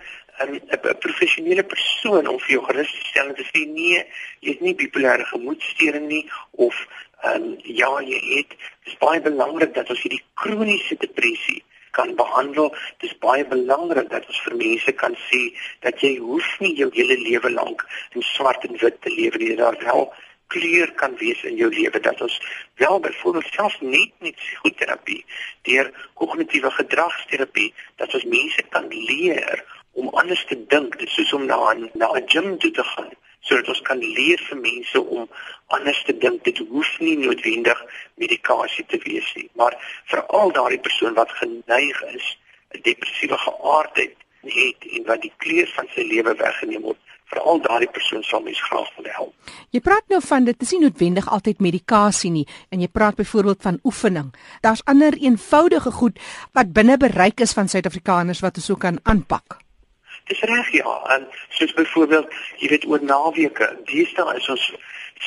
'n 0.46 0.62
'n 0.72 0.98
professionele 1.00 1.64
persoon 1.64 2.28
om 2.28 2.40
vir 2.40 2.52
jou 2.56 2.64
gerus 2.66 2.92
te 2.92 3.06
stel 3.10 3.28
en 3.28 3.36
te 3.36 3.48
sê 3.52 3.66
nee, 3.66 4.04
jy 4.40 4.52
het 4.52 4.62
nie 4.62 4.76
bipolêre 4.76 5.26
gemoedstoornis 5.34 6.10
nie 6.10 6.26
of 6.52 6.76
ehm 7.26 7.44
um, 7.44 7.56
ja, 7.64 7.90
jy 8.02 8.20
het 8.38 8.52
dis 8.86 8.98
baie 9.02 9.22
belangrik 9.22 9.74
dat 9.74 9.90
ons 9.90 10.02
hierdie 10.06 10.24
kroniese 10.42 10.96
depressie 11.02 11.64
kan 11.98 12.14
behandel. 12.16 12.70
Dis 13.02 13.16
baie 13.24 13.46
belangrik 13.46 14.10
dat 14.14 14.28
ons 14.30 14.42
vir 14.46 14.56
mense 14.60 14.94
kan 15.02 15.18
sê 15.26 15.42
dat 15.86 16.04
jy 16.06 16.14
hoef 16.22 16.48
nie 16.62 16.76
jou 16.78 16.90
hele 16.94 17.18
lewe 17.24 17.52
lank 17.56 17.84
in 18.14 18.26
swart 18.36 18.70
en 18.70 18.78
wit 18.84 19.02
te 19.02 19.14
lewe 19.16 19.42
nie. 19.42 19.56
Daar 19.58 19.80
wel 19.82 20.06
kleur 20.54 20.94
kan 21.02 21.18
wees 21.20 21.42
in 21.44 21.58
jou 21.60 21.72
lewe 21.74 22.00
dat 22.00 22.22
ons 22.22 22.38
wel 22.82 23.00
byvoorbeeld 23.08 23.50
selfs 23.52 23.82
net 23.82 24.14
met 24.24 24.38
psigoterapie, 24.38 25.24
deur 25.68 25.90
kognitiewe 26.22 26.72
gedragsterapie, 26.78 27.74
dat 28.00 28.14
ons 28.14 28.30
mense 28.38 28.70
kan 28.70 28.88
leer 28.94 29.66
om 29.98 30.14
anders 30.22 30.46
te 30.46 30.60
dink. 30.70 31.00
Dit 31.02 31.10
is 31.10 31.18
soos 31.18 31.34
om 31.34 31.50
na 31.50 31.74
'n 31.74 31.90
na 31.94 32.14
'n 32.14 32.30
gym 32.30 32.58
toe 32.58 32.72
te 32.72 32.84
gaan 32.94 33.12
sodat 33.48 33.72
ons 33.74 33.82
kan 33.90 34.00
leer 34.00 34.42
vir 34.50 34.60
mense 34.62 35.02
om 35.02 35.26
anders 35.78 36.04
te 36.08 36.16
dink. 36.24 36.44
Dit 36.48 36.62
hoef 36.70 36.92
nie 37.00 37.18
noodwendig 37.24 37.84
medikasie 38.22 38.86
te 38.92 39.00
wees 39.06 39.34
nie, 39.40 39.50
maar 39.60 39.76
veral 40.12 40.54
daardie 40.60 40.84
persoon 40.90 41.18
wat 41.20 41.32
geneig 41.42 42.04
is 42.14 42.38
'n 42.76 42.82
depressiewe 42.84 43.38
geaardheid 43.38 44.16
het 44.48 44.82
en 44.96 45.04
wat 45.06 45.22
die 45.22 45.34
kleur 45.38 45.68
van 45.76 45.88
sy 45.96 46.04
lewe 46.08 46.36
weggeneem 46.36 46.82
word 46.82 47.00
veral 47.28 47.60
daardie 47.64 47.92
persoon 47.92 48.24
sal 48.24 48.42
mens 48.46 48.62
graag 48.70 48.90
wil 48.96 49.10
help. 49.12 49.54
Jy 49.76 49.82
praat 49.84 50.08
nou 50.14 50.22
van 50.24 50.48
dit 50.48 50.62
is 50.62 50.72
nie 50.72 50.82
noodwendig 50.86 51.28
altyd 51.38 51.64
medikasie 51.64 52.32
nie 52.32 52.46
en 52.72 52.84
jy 52.84 52.88
praat 52.88 53.20
byvoorbeeld 53.20 53.62
van 53.68 53.80
oefening. 53.84 54.34
Daar's 54.64 54.84
ander 54.86 55.18
eenvoudige 55.20 55.92
goed 56.00 56.20
wat 56.58 56.74
binne 56.74 56.98
bereik 56.98 57.44
is 57.44 57.56
van 57.58 57.68
Suid-Afrikaners 57.68 58.44
wat 58.46 58.62
ons 58.62 58.72
ook 58.72 58.86
kan 58.88 59.00
aanpak. 59.04 59.67
Dis 60.28 60.44
reg 60.50 60.70
ja, 60.76 60.94
en 61.16 61.28
soos 61.56 61.74
byvoorbeeld, 61.74 62.32
jy 62.62 62.70
weet 62.74 62.86
oor 62.86 63.04
naweke, 63.04 63.70
deesdae 63.88 64.36
is 64.40 64.50
ons 64.52 64.70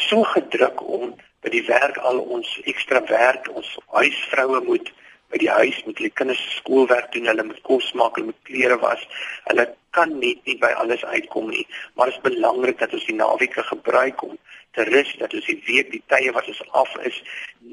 so 0.06 0.22
gedruk 0.34 0.82
om 0.84 1.14
by 1.40 1.52
die 1.54 1.64
werk 1.68 1.98
al 2.04 2.20
ons 2.20 2.48
ekstra 2.68 3.00
werk, 3.08 3.48
ons 3.56 3.70
huisvroue 3.96 4.60
moet 4.66 4.90
by 5.30 5.38
die 5.38 5.50
huis 5.50 5.78
met 5.86 6.00
hulle 6.00 6.10
kinders 6.18 6.42
skoolwerk 6.56 7.12
doen, 7.14 7.28
hulle 7.30 7.46
moet 7.46 7.60
kos 7.66 7.92
maak, 7.98 8.18
hulle 8.18 8.32
moet 8.32 8.48
klere 8.48 8.76
was. 8.82 9.02
Hulle 9.46 9.68
kan 9.96 10.12
net 10.18 10.42
nie 10.46 10.56
by 10.58 10.70
alles 10.82 11.04
uitkom 11.06 11.50
nie, 11.50 11.64
maar 11.94 12.10
dit 12.10 12.18
is 12.18 12.24
belangrik 12.26 12.80
dat 12.82 12.94
ons 12.98 13.06
die 13.06 13.16
naweke 13.18 13.62
gebruik 13.70 14.24
om 14.26 14.36
te 14.76 14.86
rus, 14.90 15.14
dat 15.22 15.34
ons 15.34 15.46
die 15.46 15.58
week, 15.66 15.90
die 15.94 16.02
tye 16.10 16.34
wat 16.34 16.50
ons 16.50 16.62
af 16.82 16.96
is, 17.06 17.22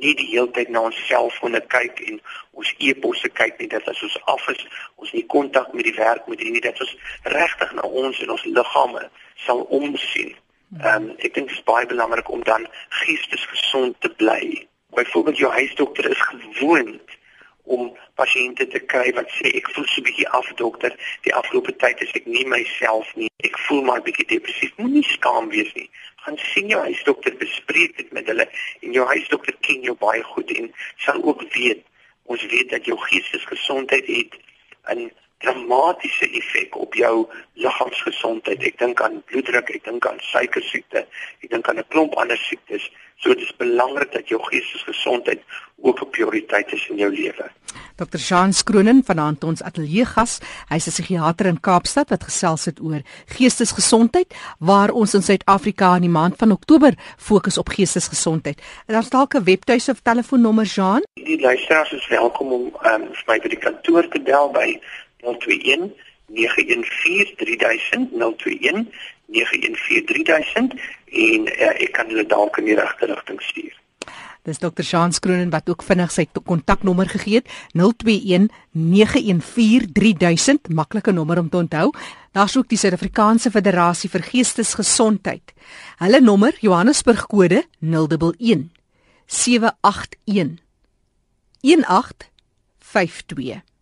nie 0.01 0.13
die 0.19 0.27
hele 0.31 0.51
tyd 0.55 0.69
na 0.73 0.85
ons 0.89 0.99
selfone 1.07 1.61
kyk 1.73 2.01
en 2.07 2.19
ons 2.57 2.73
e-posse 2.89 3.29
kyk 3.39 3.59
nie, 3.61 3.69
dat 3.73 3.87
as 3.91 4.01
ons 4.05 4.17
af 4.33 4.47
is, 4.53 4.63
ons 4.95 5.13
nie 5.13 5.25
kontak 5.33 5.73
met 5.73 5.87
die 5.87 5.95
werk 5.97 6.27
moet 6.27 6.41
hê 6.41 6.51
nie, 6.53 6.63
dat 6.63 6.79
ons 6.83 6.95
regtig 7.35 7.73
na 7.77 7.85
ons 8.03 8.21
en 8.23 8.33
ons 8.35 8.47
liggame 8.59 9.03
sal 9.45 9.65
omsien. 9.79 10.33
Ehm 10.81 11.09
um, 11.09 11.11
ek 11.23 11.33
dink 11.35 11.47
dit 11.47 11.57
is 11.57 11.67
baie 11.67 11.87
belangrik 11.87 12.29
om 12.29 12.43
dan 12.43 12.65
geestesgesond 13.03 13.95
te 14.03 14.09
bly. 14.21 14.41
Byvoorbeeld 14.97 15.37
jou 15.43 15.51
huisdokter 15.51 16.09
is 16.11 16.25
gewoond 16.31 17.17
om 17.67 17.91
pasiënte 18.19 18.67
te 18.71 18.79
kry 18.91 19.11
wat 19.17 19.29
sê 19.37 19.51
ek 19.59 19.69
voel 19.75 19.87
so 19.91 20.03
bietjie 20.07 20.27
af 20.39 20.49
dokter. 20.61 20.95
Die 21.27 21.35
afgelope 21.35 21.75
tyd 21.83 22.01
is 22.05 22.13
ek 22.19 22.25
nie 22.25 22.45
myself 22.49 23.11
nie. 23.19 23.29
Ek 23.47 23.59
voel 23.67 23.83
maar 23.89 24.03
bietjie 24.05 24.27
depressief. 24.31 24.73
Moenie 24.81 25.05
skaam 25.11 25.51
wees 25.53 25.73
nie. 25.75 25.89
Gaan 26.25 26.39
sien 26.51 26.71
jou 26.71 26.81
huisdokter 26.87 27.35
bespreek 27.39 27.95
dit 27.99 28.11
met 28.15 28.27
hulle 28.31 28.47
en 28.81 28.97
jou 28.97 29.05
huisdokter 29.13 29.55
ken 29.67 29.85
jou 29.85 29.95
baie 29.99 30.23
goed 30.33 30.51
en 30.57 30.71
sal 31.05 31.23
ook 31.23 31.45
weet 31.55 31.85
ons 32.27 32.43
weet 32.51 32.69
dat 32.73 32.85
jou 32.85 32.97
geestesgesondheid 32.99 34.07
het 34.11 34.33
'n 34.91 35.11
dramatiese 35.43 36.29
effek 36.39 36.75
op 36.75 36.93
jou 36.93 37.27
liggaamsgesondheid 37.53 38.63
ek 38.63 38.79
dink 38.79 39.01
aan 39.01 39.21
bloeddruk 39.31 39.69
ek 39.69 39.83
dink 39.83 40.05
aan 40.05 40.19
suiker 40.31 40.63
siekte 40.63 41.05
ek 41.43 41.49
dink 41.49 41.69
aan 41.69 41.79
'n 41.79 41.91
klomp 41.93 42.17
ander 42.17 42.37
siektes 42.37 42.89
So 43.17 43.33
dit 43.33 43.41
is 43.41 43.55
belangrik 43.57 44.11
dat 44.13 44.27
jou 44.29 44.41
geestesgesondheid 44.43 45.41
ook 45.81 46.01
'n 46.01 46.09
prioriteit 46.09 46.71
is 46.71 46.87
in 46.89 46.97
jou 46.97 47.11
lewe. 47.11 47.51
Dr. 47.95 48.17
Jean 48.17 48.53
Skronen 48.53 49.01
vanaand 49.05 49.43
ons 49.43 49.63
ateljee 49.63 50.05
gas. 50.05 50.39
Hy's 50.67 50.87
'n 50.87 50.91
psigiater 50.91 51.45
in 51.45 51.59
Kaapstad 51.59 52.09
wat 52.09 52.23
gesels 52.23 52.65
het 52.65 52.79
oor 52.79 53.01
geestesgesondheid 53.25 54.35
waar 54.59 54.89
ons 54.89 55.13
in 55.13 55.21
Suid-Afrika 55.21 55.95
in 55.95 56.01
die 56.01 56.09
maand 56.09 56.35
van 56.37 56.51
Oktober 56.51 56.93
fokus 57.17 57.57
op 57.57 57.69
geestesgesondheid. 57.69 58.61
En 58.85 58.93
daar's 58.93 59.09
dalk 59.09 59.33
'n 59.33 59.43
webtuis 59.43 59.89
of 59.89 59.99
telefoonnommer 60.03 60.65
Jean? 60.65 61.03
Die 61.13 61.41
luisteraars 61.41 61.91
is 61.91 62.07
welkom 62.07 62.51
om 62.51 62.61
um, 62.65 63.07
vir 63.13 63.23
my 63.27 63.39
by 63.39 63.47
die 63.47 63.57
kantoor 63.57 64.07
te 64.07 64.21
bel 64.21 64.51
by 64.51 64.79
021 65.23 65.93
914 66.27 67.35
3000 67.37 68.11
021 68.11 68.87
914 69.25 70.05
3000 70.05 70.73
en 71.07 71.47
uh, 71.47 71.73
ek 71.81 71.91
kan 71.95 72.09
hulle 72.11 72.27
dalk 72.27 72.59
in 72.59 72.71
die 72.71 72.77
regte 72.77 73.07
rigting 73.07 73.41
stuur. 73.41 73.75
Dis 74.47 74.61
Dr. 74.63 74.83
Jean 74.83 75.11
Skronen 75.11 75.49
wat 75.51 75.67
ook 75.67 75.83
vinnig 75.83 76.11
sy 76.15 76.23
kontaknommer 76.31 77.09
gegee 77.11 77.41
het 77.41 77.49
021 77.75 78.47
914 78.71 79.91
3000 79.91 80.71
maklike 80.71 81.11
nommer 81.11 81.41
om 81.41 81.49
te 81.51 81.59
onthou. 81.59 81.91
Daar's 82.31 82.55
ook 82.55 82.69
die 82.71 82.79
Suid-Afrikaanse 82.79 83.51
Federasie 83.51 84.09
vir 84.09 84.23
Geestesgesondheid. 84.23 85.51
Hulle 85.99 86.23
nommer 86.23 86.55
Johannesburg 86.63 87.27
kode 87.27 87.65
011 87.83 88.71
781 89.27 90.63
1852 91.61 93.76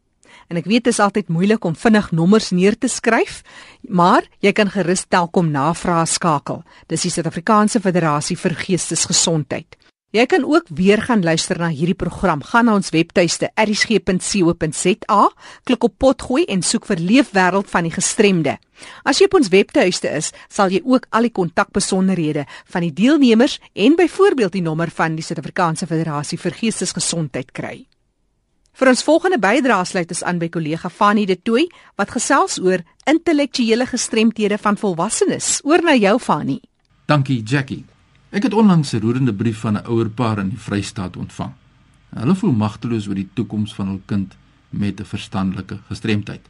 En 0.48 0.60
ek 0.60 0.68
weet 0.70 0.86
dit 0.86 0.94
is 0.94 1.02
altyd 1.02 1.32
moeilik 1.34 1.66
om 1.66 1.76
vinnig 1.76 2.12
nommers 2.12 2.52
neer 2.52 2.78
te 2.78 2.88
skryf, 2.92 3.42
maar 3.82 4.28
jy 4.46 4.54
kan 4.54 4.70
gerus 4.70 5.06
telkom 5.10 5.50
navraag 5.52 6.10
skakel. 6.10 6.62
Dis 6.88 7.08
die 7.08 7.14
Suid-Afrikaanse 7.14 7.82
Federasie 7.82 8.38
vir 8.38 8.54
Geestesgesondheid. 8.66 9.78
Jy 10.16 10.24
kan 10.32 10.46
ook 10.48 10.70
weer 10.72 11.02
gaan 11.02 11.24
luister 11.24 11.58
na 11.60 11.68
hierdie 11.68 11.98
program. 11.98 12.40
Gaan 12.44 12.70
na 12.70 12.76
ons 12.78 12.94
webtuiste 12.94 13.50
erisg.co.za, 13.60 15.24
klik 15.68 15.84
op 15.84 15.98
potgooi 16.00 16.46
en 16.46 16.62
soek 16.64 16.86
vir 16.88 17.02
Leefwêreld 17.04 17.68
van 17.68 17.84
die 17.84 17.92
Gestremde. 17.92 18.54
As 19.04 19.20
jy 19.20 19.28
op 19.28 19.36
ons 19.42 19.52
webtuiste 19.52 20.14
is, 20.16 20.30
sal 20.48 20.72
jy 20.72 20.80
ook 20.86 21.10
al 21.12 21.28
die 21.28 21.34
kontakbesonderhede 21.36 22.46
van 22.72 22.86
die 22.88 22.94
deelnemers 22.96 23.58
en 23.74 24.00
byvoorbeeld 24.00 24.56
die 24.56 24.64
nommer 24.64 24.94
van 24.94 25.20
die 25.20 25.26
Suid-Afrikaanse 25.26 25.90
Federasie 25.90 26.40
vir 26.40 26.56
Geestesgesondheid 26.62 27.52
kry. 27.52 27.76
Vir 28.76 28.90
ons 28.92 29.06
volgende 29.08 29.38
bydrae 29.40 29.86
sluit 29.88 30.10
ons 30.12 30.22
aan 30.28 30.40
by 30.42 30.50
kollega 30.52 30.90
Fanny 30.92 31.22
De 31.30 31.38
Tooy 31.40 31.70
wat 31.96 32.10
gesels 32.12 32.58
oor 32.60 32.82
intellektuele 33.08 33.86
gestremthede 33.88 34.58
van 34.60 34.76
volwassenes. 34.76 35.62
Oor 35.64 35.80
na 35.80 35.94
jou 35.96 36.18
Fanny. 36.20 36.58
Dankie 37.08 37.40
Jackie. 37.40 37.86
Ek 38.36 38.44
het 38.44 38.54
onlangs 38.54 38.92
'n 38.92 39.00
roerende 39.00 39.34
brief 39.34 39.60
van 39.64 39.78
'n 39.78 39.88
ouer 39.88 40.10
paar 40.10 40.40
in 40.40 40.50
die 40.50 40.60
Vrystaat 40.60 41.16
ontvang. 41.16 41.54
Hulle 42.10 42.36
voel 42.36 42.52
magteloos 42.52 43.08
oor 43.08 43.16
die 43.16 43.30
toekoms 43.34 43.74
van 43.76 43.88
hul 43.88 44.02
kind 44.06 44.36
met 44.70 45.00
'n 45.00 45.06
verstandelike 45.06 45.80
gestremdheid. 45.88 46.46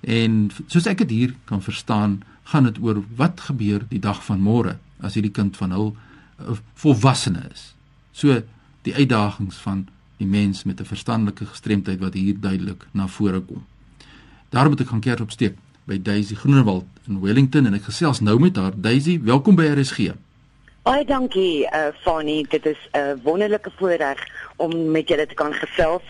En 0.00 0.50
soos 0.66 0.86
ek 0.86 0.98
dit 0.98 1.10
hier 1.10 1.34
kan 1.44 1.62
verstaan, 1.62 2.22
gaan 2.44 2.64
dit 2.64 2.78
oor 2.78 3.02
wat 3.16 3.40
gebeur 3.40 3.82
die 3.88 4.00
dag 4.00 4.24
van 4.24 4.40
môre 4.40 4.78
as 5.00 5.14
hierdie 5.14 5.32
kind 5.32 5.56
van 5.56 5.70
hul 5.70 5.96
'n 6.38 6.58
volwassene 6.74 7.42
is. 7.52 7.74
So 8.12 8.42
die 8.82 8.94
uitdagings 8.94 9.56
van 9.56 9.88
die 10.16 10.26
mens 10.26 10.64
met 10.64 10.80
'n 10.80 10.84
verstandelike 10.84 11.46
gestremdheid 11.46 12.00
wat 12.00 12.14
hier 12.14 12.40
duidelik 12.40 12.86
na 12.92 13.06
vore 13.06 13.40
kom. 13.40 13.64
Daarom 14.48 14.70
moet 14.70 14.80
ek 14.80 14.88
gaan 14.88 15.00
keer 15.00 15.20
opsteek 15.20 15.54
by 15.84 16.02
Daisy 16.02 16.34
Groenewald 16.34 16.86
in 17.08 17.20
Wellington 17.20 17.66
en 17.66 17.74
ek 17.74 17.82
gesels 17.82 18.20
nou 18.20 18.38
met 18.40 18.56
haar. 18.56 18.72
Daisy, 18.74 19.20
welkom 19.22 19.54
by 19.54 19.64
RSG. 19.64 20.14
Baie 20.86 21.04
dankie, 21.04 21.66
uh 21.74 21.90
Fanny. 22.02 22.46
Dit 22.48 22.66
is 22.66 22.78
'n 22.92 22.98
uh, 22.98 23.14
wonderlike 23.22 23.70
voorreg 23.78 24.18
om 24.56 24.90
met 24.90 25.08
julle 25.08 25.26
te 25.26 25.34
kan 25.34 25.52
gesels. 25.52 26.02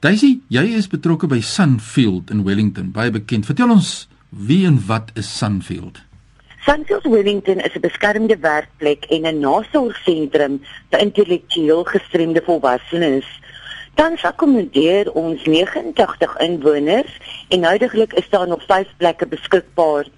Daisy, 0.00 0.40
jy 0.48 0.64
is 0.76 0.86
betrokke 0.86 1.26
by 1.26 1.40
Sunfield 1.40 2.30
in 2.30 2.44
Wellington, 2.44 2.90
baie 2.90 3.10
bekend. 3.10 3.46
Vertel 3.46 3.70
ons 3.70 4.08
wie 4.28 4.66
en 4.66 4.86
wat 4.86 5.10
is 5.14 5.38
Sunfield? 5.38 6.02
Sunfield 6.66 7.04
Wellington 7.04 7.60
is 7.60 7.74
'n 7.74 7.80
beskermde 7.80 8.36
werkplek 8.38 9.04
en 9.04 9.26
'n 9.26 9.40
nasorgsentrum 9.40 10.60
vir 10.90 11.00
intellektueel 11.00 11.84
gestremde 11.84 12.42
volwassenes. 12.44 13.26
Tans 13.94 14.24
akkommodeer 14.26 15.06
ons 15.14 15.42
89 15.46 16.32
inwoners 16.42 17.12
en 17.54 17.62
huidigelik 17.62 18.12
is 18.18 18.28
daar 18.28 18.48
nog 18.48 18.62
5 18.66 18.88
plekke 18.96 19.26
beskikbaar. 19.26 20.08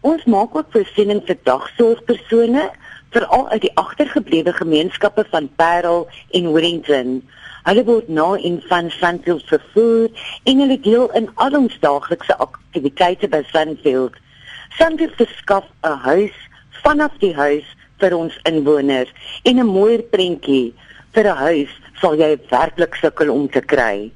Ons 0.00 0.24
maak 0.24 0.56
ook 0.56 0.70
voorsiening 0.72 1.20
vir 1.26 1.36
dagsorgpersone 1.44 2.70
veral 3.12 3.48
uit 3.48 3.66
die 3.66 3.74
agtergeblewe 3.74 4.52
gemeenskappe 4.52 5.26
van 5.28 5.50
Parel 5.60 6.06
en 6.30 6.52
Wellington. 6.52 7.10
Hulle 7.68 7.84
word 7.84 8.08
na 8.08 8.30
en 8.48 8.56
van 8.70 8.88
Sunfield 8.96 9.44
vervoer 9.52 10.08
en 10.44 10.64
hulle 10.64 10.80
deel 10.80 11.12
in 11.20 11.28
al 11.34 11.58
ons 11.60 11.76
daaglikse 11.84 12.36
aktiwiteite 12.36 13.28
by 13.28 13.42
Sunfield. 13.52 14.16
Sunfield 14.80 15.20
verskaf 15.20 15.68
'n 15.84 16.00
huis 16.08 16.36
vanaf 16.80 17.12
die 17.20 17.34
huis 17.34 17.76
vir 18.00 18.16
ons 18.16 18.40
inwoners 18.48 19.12
en 19.42 19.60
'n 19.60 19.66
mooi 19.66 20.00
prentjie 20.00 20.72
vir 21.12 21.28
'n 21.28 21.36
huis 21.36 21.76
sal 22.00 22.16
jy 22.18 22.34
werklik 22.50 22.96
sukkel 23.00 23.32
om 23.32 23.48
te 23.50 23.60
kry. 23.60 24.10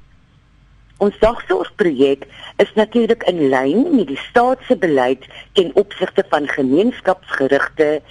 Ons 1.03 1.15
dagsorgprojek 1.19 2.27
is 2.61 2.71
natuurlik 2.77 3.23
in 3.27 3.47
lyn 3.51 3.87
met 3.95 4.07
die 4.07 4.19
staat 4.29 4.61
se 4.67 4.77
beleid 4.79 5.25
ten 5.57 5.71
opsigte 5.79 6.23
van 6.29 6.47
gemeenskapsgerigte 6.47 8.01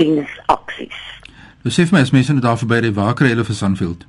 diensaksies. 0.00 1.00
Nou 1.64 1.74
sê 1.74 1.84
vir 1.84 1.98
my 1.98 2.04
as 2.06 2.14
mense 2.14 2.32
nou 2.32 2.44
daar 2.44 2.60
verby 2.60 2.84
ry, 2.84 2.92
waar 2.94 3.16
kry 3.18 3.32
hulle 3.34 3.44
vir 3.44 3.58
Sunfield? 3.58 4.06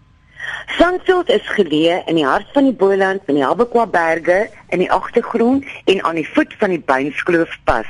Sunfield 0.78 1.32
is 1.34 1.46
geleë 1.58 2.04
in 2.12 2.20
die 2.20 2.28
hart 2.28 2.48
van 2.54 2.70
die 2.70 2.76
Boland, 2.78 3.26
in 3.28 3.40
die 3.40 3.46
Habekwa 3.46 3.88
berge, 3.90 4.46
in 4.70 4.84
die 4.84 4.92
agtergrond 4.94 5.66
en 5.90 6.04
aan 6.06 6.22
die 6.22 6.28
voet 6.30 6.54
van 6.62 6.76
die 6.76 6.80
Beinskloofpas. 6.80 7.90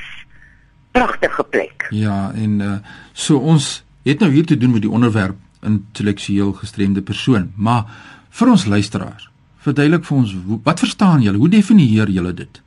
Pragtige 0.96 1.44
plek. 1.44 1.86
Ja, 1.94 2.32
en 2.34 2.60
uh, 2.66 2.72
so 3.14 3.38
ons 3.38 3.84
het 4.08 4.24
nou 4.24 4.32
hier 4.32 4.48
te 4.48 4.58
doen 4.58 4.74
met 4.74 4.82
die 4.88 4.92
onderwerp 4.92 5.38
intellektueel 5.66 6.54
gestremde 6.54 7.02
persoon. 7.02 7.52
Maar 7.56 7.86
vir 8.30 8.52
ons 8.52 8.66
luisteraars, 8.66 9.30
verduidelik 9.66 10.06
vir 10.08 10.18
ons 10.18 10.36
wat 10.64 10.80
verstaan 10.80 11.22
julle? 11.22 11.38
Hoe 11.38 11.50
definieer 11.50 12.10
julle 12.10 12.34
dit? 12.34 12.62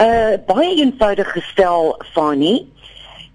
Uh 0.00 0.36
baie 0.48 0.74
eenvoudig 0.80 1.32
gestel, 1.36 1.94
Fani. 2.14 2.54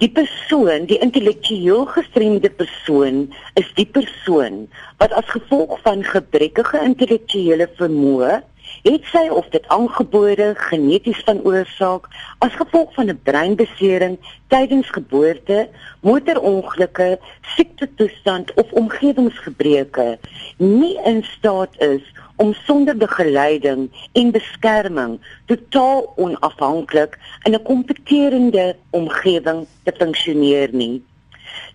Die 0.04 0.10
persoon, 0.12 0.90
die 0.90 0.98
intellektueel 1.00 1.86
gestremde 1.88 2.50
persoon, 2.50 3.30
is 3.56 3.70
die 3.78 3.86
persoon 3.86 4.66
wat 5.00 5.14
as 5.16 5.30
gevolg 5.32 5.78
van 5.86 6.04
gebrekkige 6.04 6.82
intellektuele 6.84 7.70
vermoë 7.78 8.42
het 8.84 9.06
sy 9.12 9.28
of 9.30 9.48
dit 9.54 9.68
aangebore 9.68 10.54
geneties 10.56 11.22
van 11.26 11.42
oorsaak 11.44 12.08
as 12.46 12.58
gevolg 12.60 12.94
van 12.94 13.10
'n 13.10 13.20
breinbesering 13.24 14.18
tydens 14.48 14.90
geboorte, 14.90 15.70
motorongelukke, 16.02 17.20
siektetoestand 17.56 18.54
of 18.54 18.72
omgewingsgebreke 18.72 20.18
nie 20.58 21.00
in 21.04 21.24
staat 21.24 21.82
is 21.82 22.14
om 22.36 22.54
sonder 22.54 22.98
begeleiding 22.98 23.90
en 24.12 24.32
beskerming 24.32 25.20
totaal 25.46 26.14
onafhanklik 26.16 27.20
in 27.44 27.54
'n 27.54 27.64
kompeterende 27.64 28.76
omgewing 28.90 29.68
te 29.84 29.94
funksioneer 29.98 30.70
nie. 30.72 31.04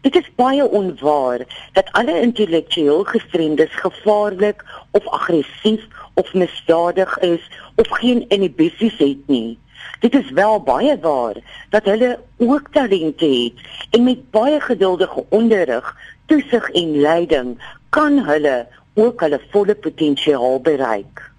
Dit 0.01 0.17
is 0.17 0.31
baie 0.35 0.65
onwaar 0.69 1.45
dat 1.73 1.93
alle 1.93 2.21
intellektueel 2.21 3.05
gestremdes 3.05 3.75
gevaarlik 3.75 4.65
of 4.91 5.07
aggressief 5.07 5.87
of 6.15 6.35
misdadig 6.35 7.19
is 7.19 7.51
of 7.75 7.89
geen 7.89 8.25
inhibisies 8.29 8.99
het 8.99 9.27
nie. 9.27 9.59
Dit 10.01 10.15
is 10.15 10.31
wel 10.31 10.61
baie 10.63 10.99
waar 11.01 11.37
dat 11.71 11.85
hulle 11.85 12.19
ook 12.37 12.69
talente 12.73 13.27
het 13.27 13.87
en 13.91 14.05
met 14.05 14.31
baie 14.31 14.61
geduldige 14.61 15.25
onderrig, 15.29 15.97
toesig 16.27 16.69
en 16.69 17.01
leiding 17.01 17.57
kan 17.89 18.19
hulle 18.25 18.67
ook 18.95 19.21
hulle 19.21 19.41
volle 19.51 19.75
potensiaal 19.75 20.61
bereik. 20.61 21.31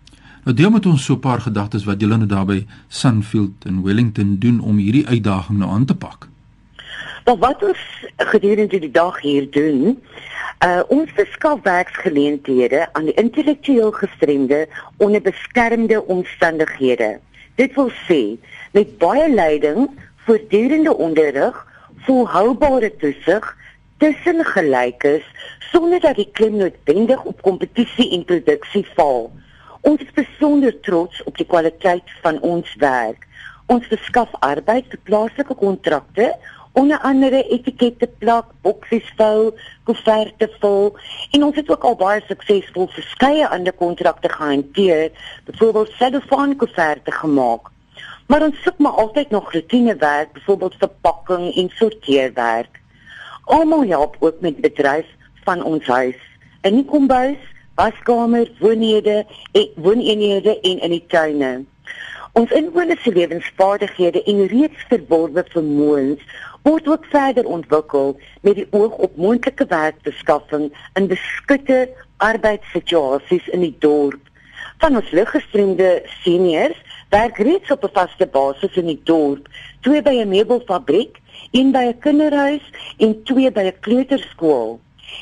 Nou 0.43 0.55
deel 0.57 0.69
met 0.69 0.85
ons 0.85 1.05
so 1.05 1.13
'n 1.13 1.19
paar 1.19 1.41
gedagtes 1.41 1.83
wat 1.83 2.01
julle 2.01 2.17
nou 2.17 2.27
daar 2.27 2.45
by 2.45 2.65
Sunfield 2.87 3.65
in 3.65 3.83
Wellington 3.83 4.35
doen 4.39 4.59
om 4.59 4.77
hierdie 4.77 5.07
uitdaging 5.07 5.57
nou 5.57 5.71
aan 5.71 5.85
te 5.85 5.95
pak. 5.95 6.30
Maar 7.25 7.37
wat 7.37 7.63
ons 7.63 7.81
gedurende 8.17 8.79
die 8.79 8.91
dag 8.91 9.21
hier 9.21 9.49
doen, 9.51 9.99
Uh 10.61 10.83
ons 10.93 11.09
verskaf 11.17 11.63
werksgeleenthede 11.65 12.83
aan 12.93 13.07
die 13.09 13.15
intellektueel 13.17 13.91
gestremde 13.91 14.67
onder 14.97 15.21
beskermde 15.21 16.03
omstandighede. 16.05 17.15
Dit 17.57 17.73
wil 17.73 17.89
sê 18.05 18.37
met 18.77 18.91
baie 19.01 19.25
leiding, 19.33 19.89
voortdurende 20.25 20.93
onderrig, 20.93 21.57
volhoubare 22.05 22.91
toesig 23.01 23.49
tussen 23.97 24.45
gelykes 24.45 25.25
sonder 25.71 25.99
dat 25.99 26.21
die 26.21 26.29
klem 26.31 26.61
noodwendig 26.61 27.23
op 27.23 27.41
kompetisie 27.41 28.11
en 28.13 28.25
produksie 28.29 28.85
val. 28.93 29.31
Ons 29.81 30.05
is 30.05 30.13
besonder 30.13 30.77
trots 30.85 31.23
op 31.25 31.41
die 31.41 31.49
kwaliteit 31.49 32.17
van 32.21 32.37
ons 32.45 32.69
werk. 32.77 33.25
Ons 33.65 33.89
verskaf 33.89 34.29
arbeid 34.45 34.93
vir 34.93 35.05
plaaslike 35.09 35.57
kontrakte 35.57 36.35
onder 36.71 36.99
andere 36.99 37.43
etikette 37.49 38.07
plak, 38.19 38.51
boksies 38.61 39.07
vou, 39.17 39.51
koeverte 39.83 40.47
vul 40.59 40.91
en 41.31 41.43
ons 41.43 41.55
het 41.55 41.69
ook 41.69 41.83
al 41.83 41.97
baie 41.99 42.23
suksesvol 42.27 42.87
verskeie 42.95 43.47
ander 43.47 43.73
kontrakte 43.73 44.29
gehanteer, 44.29 45.11
byvoorbeeld 45.45 45.91
selfoon 45.99 46.55
koeverte 46.55 47.11
gemaak. 47.11 47.71
Maar 48.31 48.45
ons 48.47 48.61
soek 48.63 48.77
maar 48.77 48.99
altyd 49.03 49.29
nog 49.29 49.51
routinewerk, 49.51 50.31
byvoorbeeld 50.33 50.75
verpakking 50.79 51.55
en 51.55 51.69
sorteerwerk. 51.75 52.79
Almal 53.43 53.83
help 53.87 54.15
ook 54.19 54.39
met 54.39 54.61
bedryf 54.61 55.07
van 55.43 55.63
ons 55.63 55.87
huis. 55.87 56.19
In 56.61 56.77
die 56.79 56.85
kombuis, 56.85 57.41
waskamer, 57.75 58.51
woonhede, 58.59 59.25
wooneenhede 59.75 60.59
en 60.61 60.79
in 60.79 60.95
die 60.95 61.05
tuine. 61.07 61.51
Ons 62.33 62.51
inwoners 62.55 63.01
se 63.03 63.11
lewensvaardighede 63.11 64.23
en 64.23 64.45
reeds 64.47 64.83
verworwe 64.87 65.43
vermoëns 65.51 66.21
word 66.63 66.85
ook 66.87 67.05
verder 67.11 67.45
ontwikkel 67.45 68.13
met 68.41 68.55
die 68.55 68.67
oog 68.71 68.93
op 69.07 69.17
moontlike 69.19 69.65
werkbeskaffing 69.67 70.69
in 70.99 71.09
beskutte 71.11 71.89
arbeidssituasies 72.23 73.49
in 73.51 73.65
die 73.65 73.75
dorp. 73.83 74.21
Van 74.79 74.95
ons 74.95 75.11
liggestremde 75.11 75.89
seniors 76.21 76.77
werk 77.09 77.37
reeds 77.37 77.71
op 77.71 77.83
'n 77.83 77.93
vaste 77.93 78.25
basis 78.25 78.77
in 78.79 78.87
die 78.87 79.01
dorp, 79.03 79.47
twee 79.81 80.01
by 80.01 80.15
'n 80.21 80.29
meubelfabriek, 80.29 81.19
een 81.51 81.71
by 81.71 81.83
'n 81.89 81.99
kinderhuis 81.99 82.63
en 82.97 83.23
twee 83.23 83.51
by 83.51 83.67
'n 83.67 83.79
kleuterskool. 83.79 84.79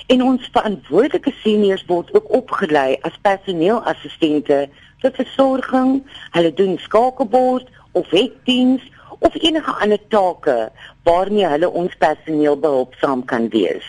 En 0.08 0.24
ons 0.24 0.50
verantwoordelike 0.52 1.34
seniors 1.42 1.86
word 1.86 2.14
ook 2.14 2.34
opgelei 2.34 2.98
as 3.02 3.18
personeelassistente 3.22 4.70
vir 5.04 5.14
versorging, 5.16 6.00
hulle 6.36 6.54
doen 6.54 6.78
skakelbord 6.84 7.70
of 7.98 8.10
hekdiens 8.12 8.84
of 9.20 9.36
enige 9.36 9.72
ander 9.84 10.02
take 10.08 10.58
waarmee 11.04 11.48
hulle 11.48 11.70
ons 11.70 11.96
personeel 12.00 12.60
behulpsaam 12.60 13.26
kan 13.26 13.50
wees. 13.56 13.86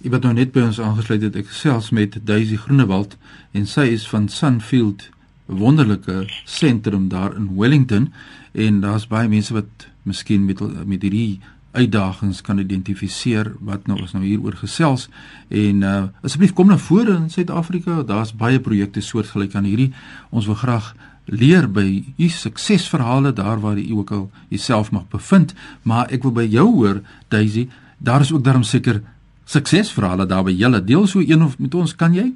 Ek 0.00 0.14
het 0.16 0.24
nou 0.24 0.32
net 0.32 0.52
by 0.54 0.64
ons 0.64 0.80
aangesluit 0.80 1.26
het 1.28 1.36
ek 1.42 1.50
selfs 1.52 1.90
met 1.92 2.16
Daisy 2.24 2.56
Groenewald 2.56 3.18
en 3.52 3.66
sy 3.68 3.90
is 3.92 4.06
van 4.08 4.30
Sunfield 4.32 5.10
wonderlike 5.50 6.24
sentrum 6.48 7.08
daar 7.12 7.34
in 7.36 7.50
Wellington 7.58 8.12
en 8.52 8.80
daar's 8.80 9.08
baie 9.10 9.28
mense 9.28 9.54
wat 9.54 9.88
miskien 10.08 10.46
met 10.46 10.62
met 10.86 11.02
hierdie 11.02 11.40
uitdagings 11.72 12.40
kan 12.42 12.58
identifiseer 12.58 13.52
wat 13.60 13.86
nou 13.86 14.00
ons 14.00 14.12
nou 14.16 14.24
hier 14.24 14.40
oor 14.42 14.56
gesels 14.58 15.08
en 15.48 15.84
uh, 15.86 16.08
asseblief 16.26 16.52
kom 16.52 16.72
na 16.72 16.78
vore 16.78 17.14
in 17.16 17.30
Suid-Afrika 17.30 18.02
daar's 18.06 18.34
baie 18.34 18.60
projekte 18.60 19.00
soortgelyk 19.00 19.54
aan 19.54 19.68
hierdie 19.70 19.92
ons 20.30 20.50
wil 20.50 20.58
graag 20.58 20.94
leer 21.30 21.68
by 21.70 22.02
u 22.18 22.28
suksesverhale 22.28 23.32
daar 23.32 23.60
waar 23.60 23.78
u 23.78 23.92
ook 23.92 24.10
al 24.10 24.30
jouself 24.48 24.90
mag 24.90 25.08
bevind, 25.08 25.54
maar 25.82 26.10
ek 26.10 26.22
wil 26.22 26.32
by 26.32 26.46
jou 26.50 26.66
hoor 26.74 27.00
Daisy, 27.28 27.68
daar 27.98 28.20
is 28.20 28.32
ook 28.32 28.44
darm 28.44 28.62
seker 28.62 29.02
suksesverhale 29.44 30.26
daar 30.26 30.44
by 30.44 30.54
julle. 30.54 30.84
Deel 30.84 31.06
so 31.06 31.20
een 31.20 31.42
of 31.42 31.58
met 31.58 31.74
ons, 31.74 31.94
kan 31.94 32.14
jy? 32.14 32.30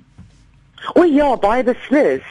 O 0.94 1.04
ja, 1.08 1.36
baie 1.40 1.64
beslis. 1.64 2.24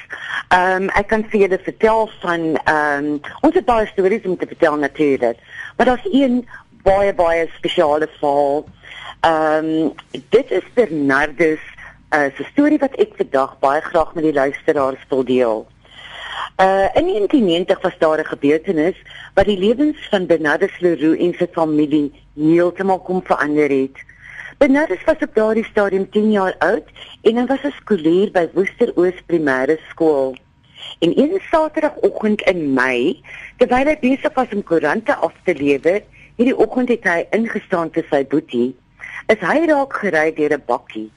Ehm 0.54 0.84
um, 0.84 0.90
ek 0.94 1.08
kan 1.10 1.24
vir 1.32 1.48
julle 1.48 1.60
vertel 1.66 2.10
van 2.22 2.42
ehm 2.64 3.12
um, 3.12 3.20
ons 3.42 3.56
het 3.56 3.66
baie 3.66 3.88
stories 3.92 4.28
om 4.30 4.38
te 4.38 4.48
vertel 4.48 4.78
natuurlik. 4.78 5.40
Maar 5.78 5.86
daar's 5.86 6.10
een 6.12 6.44
baie 6.84 7.14
baie 7.14 7.48
spesiale 7.58 8.08
verhaal. 8.20 8.66
Ehm 9.24 9.66
um, 9.66 9.94
dit 10.30 10.52
is 10.52 10.66
Bernardus 10.74 11.64
uh, 12.16 12.30
se 12.36 12.44
storie 12.52 12.80
wat 12.80 12.96
ek 13.00 13.16
vandag 13.18 13.56
baie 13.64 13.82
graag 13.82 14.14
met 14.14 14.28
die 14.28 14.34
luisteraars 14.34 15.06
wil 15.10 15.24
deel. 15.24 15.68
Uh 16.62 16.88
in 17.00 17.08
1990 17.08 17.82
was 17.82 17.98
daar 18.00 18.20
'n 18.20 18.32
gebeurtenis 18.36 18.98
wat 19.34 19.46
die 19.46 19.58
lewens 19.58 20.08
van 20.10 20.26
Bernardus 20.26 20.80
Leroux 20.80 21.20
en 21.20 21.34
sy 21.34 21.48
familie 21.52 22.12
heeltemal 22.36 23.00
kom 23.00 23.24
verander 23.24 23.70
het. 23.70 23.98
Bernardus 24.58 25.04
was 25.06 25.24
op 25.28 25.36
daardie 25.36 25.66
stadium 25.66 26.10
10 26.10 26.32
jaar 26.32 26.56
oud 26.60 26.88
en 27.22 27.38
hy 27.38 27.46
was 27.46 27.64
'n 27.64 27.74
skoolier 27.82 28.32
by 28.32 28.50
Woesteroos 28.54 29.18
Primêre 29.28 29.80
Skool. 29.90 30.36
En 31.00 31.20
een 31.20 31.42
Saterdagoggend 31.52 32.42
in 32.42 32.74
Mei, 32.74 33.24
terwyl 33.58 33.86
hy 33.86 33.98
besig 34.00 34.34
was 34.34 34.54
om 34.54 34.64
koerante 34.64 35.16
af 35.16 35.34
te 35.44 35.56
lewer, 35.56 36.02
hierdie 36.38 36.58
oggend 36.58 36.90
het 36.90 37.04
hy 37.06 37.20
ingestaan 37.36 37.92
te 37.94 38.04
sy 38.10 38.24
boetie, 38.30 38.72
is 39.30 39.44
hy 39.46 39.60
raak 39.70 39.94
gery 40.02 40.32
deur 40.36 40.56
'n 40.58 40.64
bakkie 40.68 41.10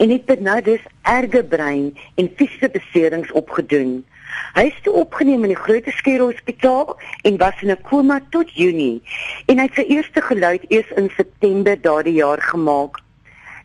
en 0.00 0.10
het 0.10 0.24
Bernardus 0.26 0.84
erge 1.02 1.42
brein 1.44 1.92
en 2.16 2.30
fisiese 2.36 2.68
beserings 2.72 3.32
opgedoen. 3.32 4.02
Hy 4.56 4.64
is 4.70 4.80
toe 4.82 4.94
opgeneem 5.02 5.44
in 5.44 5.52
die 5.52 5.62
Groot 5.64 5.86
Skeer 5.98 6.24
Hospitaal 6.24 6.96
en 7.28 7.36
was 7.36 7.62
in 7.62 7.70
'n 7.70 7.82
koma 7.82 8.20
tot 8.30 8.50
Junie 8.50 9.02
en 9.46 9.58
hy 9.58 9.66
het 9.68 9.74
sy 9.74 9.84
eerste 9.88 10.20
geluid 10.20 10.64
eers 10.68 10.90
in 10.96 11.10
September 11.16 11.76
daardie 11.80 12.18
jaar 12.18 12.40
gemaak. 12.40 12.98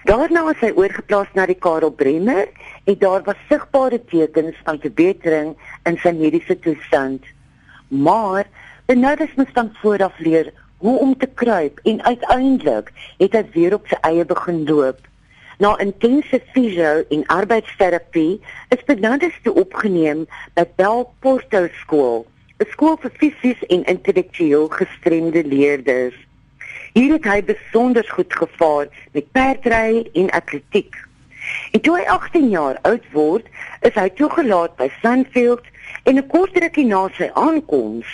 Daarna 0.03 0.49
is 0.51 0.61
hy 0.61 0.71
oorgeplaas 0.71 1.27
na 1.33 1.45
die 1.45 1.59
Karel 1.59 1.91
Bremer 1.91 2.47
en 2.85 2.95
daar 2.99 3.23
was 3.23 3.35
sigbare 3.49 3.99
tekens 4.05 4.55
van 4.63 4.79
verbetering 4.79 5.55
in 5.85 5.97
sy 5.97 6.11
mediese 6.11 6.59
toestand. 6.59 7.23
Maar 7.87 8.45
Benaders 8.85 9.35
moes 9.35 9.53
dan 9.53 9.73
vooraf 9.81 10.19
leer 10.19 10.53
hoe 10.77 10.99
om 10.99 11.17
te 11.17 11.29
kruip 11.33 11.79
en 11.83 12.03
uiteindelik 12.03 12.91
het 13.17 13.33
hy 13.33 13.43
weer 13.53 13.73
op 13.73 13.87
sy 13.89 13.97
eie 14.01 14.25
begin 14.25 14.63
loop. 14.69 14.99
Na 15.57 15.73
intense 15.81 16.39
fisio 16.53 17.01
en 17.09 17.25
arbeidsterapie 17.33 18.37
is 18.75 18.83
Bernardus 18.85 19.37
toe 19.43 19.55
opgeneem 19.57 20.27
by 20.53 20.67
Bell 20.77 21.07
Porto 21.25 21.65
skool, 21.81 22.27
'n 22.61 22.69
skool 22.69 22.97
vir 23.01 23.11
fisies 23.21 23.63
en 23.73 23.83
intellektueel 23.83 24.67
gestremde 24.67 25.43
leerders. 25.43 26.15
Hier 26.93 27.13
het 27.13 27.25
hy 27.25 27.41
besonder 27.43 28.05
goed 28.09 28.33
gevaar 28.33 28.87
met 29.13 29.31
perdry 29.31 30.09
en 30.13 30.29
atletiek. 30.29 30.95
En 31.71 31.81
toe 31.81 31.97
hy 31.97 32.05
18 32.05 32.49
jaar 32.49 32.77
oud 32.81 33.05
word, 33.11 33.45
is 33.81 33.93
hy 33.93 34.09
toegelaat 34.09 34.75
by 34.77 34.89
Sunfield 35.01 35.65
en 36.03 36.17
'n 36.17 36.27
kort 36.27 36.57
rukkie 36.57 36.85
na 36.85 37.07
sy 37.17 37.29
aankoms 37.33 38.07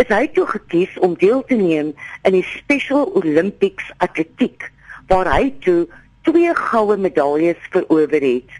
is 0.00 0.10
hy 0.12 0.26
toe 0.34 0.46
gekies 0.46 0.98
om 1.04 1.16
deel 1.18 1.44
te 1.48 1.56
neem 1.58 1.92
in 2.22 2.36
die 2.36 2.44
Special 2.46 3.10
Olympics 3.18 3.90
atletiek 4.04 4.70
waar 5.08 5.30
hy 5.32 5.50
toe 5.64 5.86
twee 6.28 6.54
goue 6.54 6.96
medaljes 6.96 7.60
verower 7.72 8.22
het. 8.22 8.50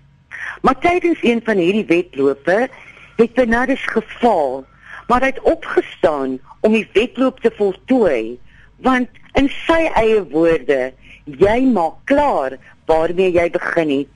Maar 0.63 0.79
tydens 0.81 1.23
een 1.23 1.43
van 1.45 1.61
hierdie 1.61 1.87
wedlope 1.87 2.69
het 3.19 3.35
Bernardus 3.35 3.85
geval, 3.93 4.65
maar 5.09 5.21
hy 5.21 5.33
het 5.35 5.43
opgestaan 5.43 6.39
om 6.61 6.73
die 6.73 6.89
wedloop 6.93 7.41
te 7.41 7.53
voltooi 7.57 8.39
want 8.85 9.11
in 9.39 9.49
sy 9.67 9.89
eie 9.99 10.23
woorde 10.31 10.93
jy 11.39 11.59
maak 11.67 11.99
klaar 12.11 12.57
waarmee 12.89 13.33
jy 13.35 13.49
begin 13.53 13.91
het. 13.91 14.15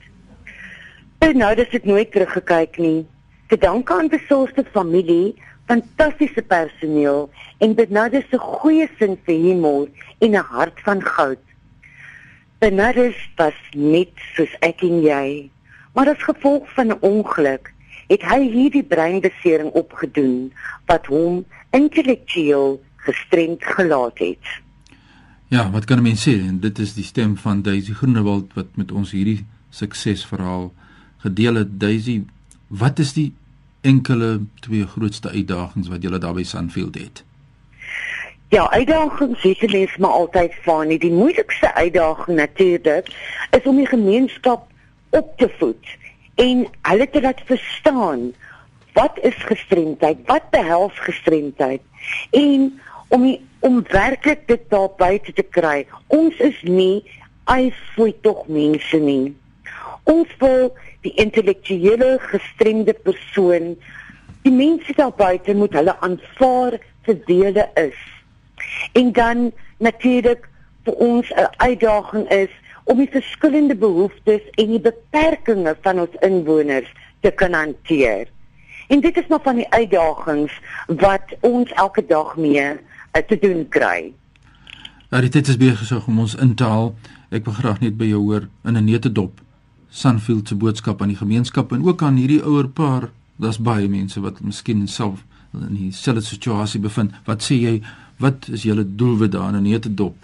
En 1.23 1.43
dis 1.55 1.69
dit 1.69 1.85
nooit 1.85 2.11
teruggekyk 2.11 2.77
nie. 2.77 3.05
Te 3.47 3.57
danke 3.57 3.93
aan 3.93 4.09
besorgde 4.09 4.65
familie, 4.71 5.35
fantastiese 5.65 6.41
personeel 6.41 7.29
en 7.57 7.75
dis 7.75 7.89
'n 7.89 8.37
goeie 8.37 8.87
sin 8.99 9.17
vir 9.25 9.35
humor 9.35 9.87
en 10.19 10.31
'n 10.31 10.45
hart 10.55 10.79
van 10.83 11.01
goud. 11.01 11.43
Benaders 12.59 13.29
was 13.35 13.59
net 13.75 14.11
soos 14.35 14.53
ek 14.59 14.81
en 14.81 15.01
jy, 15.01 15.49
maar 15.93 16.09
as 16.09 16.23
gevolg 16.23 16.73
van 16.73 16.87
'n 16.87 17.01
ongeluk 17.01 17.73
het 18.07 18.21
hy 18.21 18.41
hierdie 18.49 18.83
breinbesering 18.83 19.71
opgedoen 19.71 20.51
wat 20.85 21.05
hom 21.05 21.45
intellektueel 21.71 22.81
gestremd 22.95 23.63
gelaat 23.63 24.17
het. 24.17 24.45
Ja, 25.47 25.69
wat 25.71 25.85
kan 25.85 25.97
'n 25.97 26.01
mens 26.01 26.27
sê? 26.27 26.39
En 26.39 26.59
dit 26.59 26.79
is 26.79 26.93
die 26.93 27.03
stem 27.03 27.37
van 27.37 27.61
Daisy 27.61 27.93
Groenewald 27.93 28.53
wat 28.53 28.75
met 28.75 28.91
ons 28.91 29.11
hierdie 29.11 29.45
suksesverhaal 29.69 30.73
gedeel 31.17 31.55
het. 31.55 31.79
Daisy, 31.79 32.23
wat 32.67 32.99
is 32.99 33.13
die 33.13 33.33
enkele 33.83 34.39
twee 34.63 34.87
grootste 34.87 35.29
uitdagings 35.29 35.87
wat 35.91 36.01
julle 36.01 36.17
daar 36.23 36.33
by 36.33 36.43
Sunfield 36.47 36.95
het? 36.95 37.23
Ja, 38.53 38.69
uitdagings 38.69 39.41
sekerlik 39.41 39.97
maar 39.97 40.09
altyd 40.23 40.53
van. 40.61 40.87
Die 40.87 41.11
moeilikste 41.11 41.73
uitdaging 41.73 42.37
natuurlik 42.37 43.09
is 43.51 43.63
om 43.63 43.75
die 43.75 43.87
gemeenskap 43.87 44.67
op 45.09 45.37
te 45.37 45.49
voed 45.57 45.97
en 46.35 46.67
hulle 46.81 47.09
te 47.09 47.21
laat 47.21 47.41
verstaan 47.45 48.33
wat 48.93 49.17
is 49.21 49.35
gestremdheid, 49.49 50.17
wat 50.25 50.49
behels 50.49 50.99
gestremdheid 50.99 51.81
en 52.29 52.79
om 53.07 53.21
die, 53.21 53.39
om 53.59 53.83
werklik 53.89 54.47
dit 54.47 54.69
daar 54.69 54.89
buite 54.97 55.33
te 55.33 55.45
kry. 55.49 55.85
Ons 56.07 56.37
is 56.37 56.61
nie 56.61 57.03
eifooi 57.49 58.13
tog 58.21 58.47
mense 58.47 58.97
nie. 58.97 59.33
Ons 60.03 60.29
wil 60.39 60.73
die 61.03 61.13
intellektuele 61.19 62.17
gestremde 62.31 62.93
persoon 62.93 63.75
die 64.43 64.51
mense 64.51 64.93
daar 64.95 65.13
buite 65.15 65.55
moet 65.55 65.75
hulle 65.77 65.95
aanvaar 66.03 66.79
vir 67.07 67.19
dele 67.27 67.67
is. 67.79 67.99
En 68.99 69.11
dan 69.15 69.51
natuurlik 69.79 70.49
vir 70.83 70.93
ons 70.93 71.31
'n 71.31 71.47
uitdaging 71.57 72.27
is 72.29 72.51
om 72.83 72.97
die 72.97 73.09
verskillende 73.11 73.75
behoeftes 73.75 74.43
en 74.59 74.67
die 74.67 74.81
beperkings 74.81 75.79
van 75.81 75.99
ons 75.99 76.15
inwoners 76.19 76.91
te 77.21 77.31
kan 77.31 77.53
hanteer. 77.53 78.27
En 78.87 78.99
dit 78.99 79.17
is 79.17 79.27
maar 79.27 79.43
van 79.43 79.55
die 79.55 79.69
uitdagings 79.69 80.51
wat 80.87 81.35
ons 81.39 81.71
elke 81.71 82.05
dag 82.05 82.35
mee 82.35 82.65
uh, 82.71 83.21
te 83.27 83.39
doen 83.39 83.67
kry. 83.69 84.11
Ja, 85.09 85.21
dit 85.21 85.47
is 85.47 85.57
besig 85.57 86.07
om 86.07 86.19
ons 86.19 86.35
in 86.35 86.55
te 86.55 86.63
haal. 86.63 86.95
Ek 87.29 87.45
wil 87.45 87.53
graag 87.53 87.79
net 87.79 87.97
by 87.97 88.05
jou 88.05 88.21
hoor 88.21 88.47
in 88.65 88.77
'n 88.77 88.83
netedop 88.83 89.41
Sunfield 89.93 90.47
se 90.47 90.55
boodskap 90.57 91.01
aan 91.01 91.11
die 91.13 91.19
gemeenskap 91.19 91.71
en 91.71 91.83
ook 91.85 92.01
aan 92.01 92.15
hierdie 92.17 92.41
ouer 92.41 92.67
paar. 92.67 93.11
Daar's 93.37 93.59
baie 93.61 93.89
mense 93.89 94.21
wat 94.23 94.39
miskien 94.41 94.87
self 94.89 95.21
in 95.53 95.75
dieselfde 95.75 96.23
situasie 96.25 96.79
bevind. 96.81 97.13
Wat 97.29 97.45
sê 97.45 97.59
jy? 97.61 97.73
Wat 98.17 98.47
is 98.49 98.65
julle 98.65 98.85
doelwit 98.85 99.31
daar 99.31 99.53
in 99.53 99.61
'n 99.61 99.69
netedop? 99.69 100.15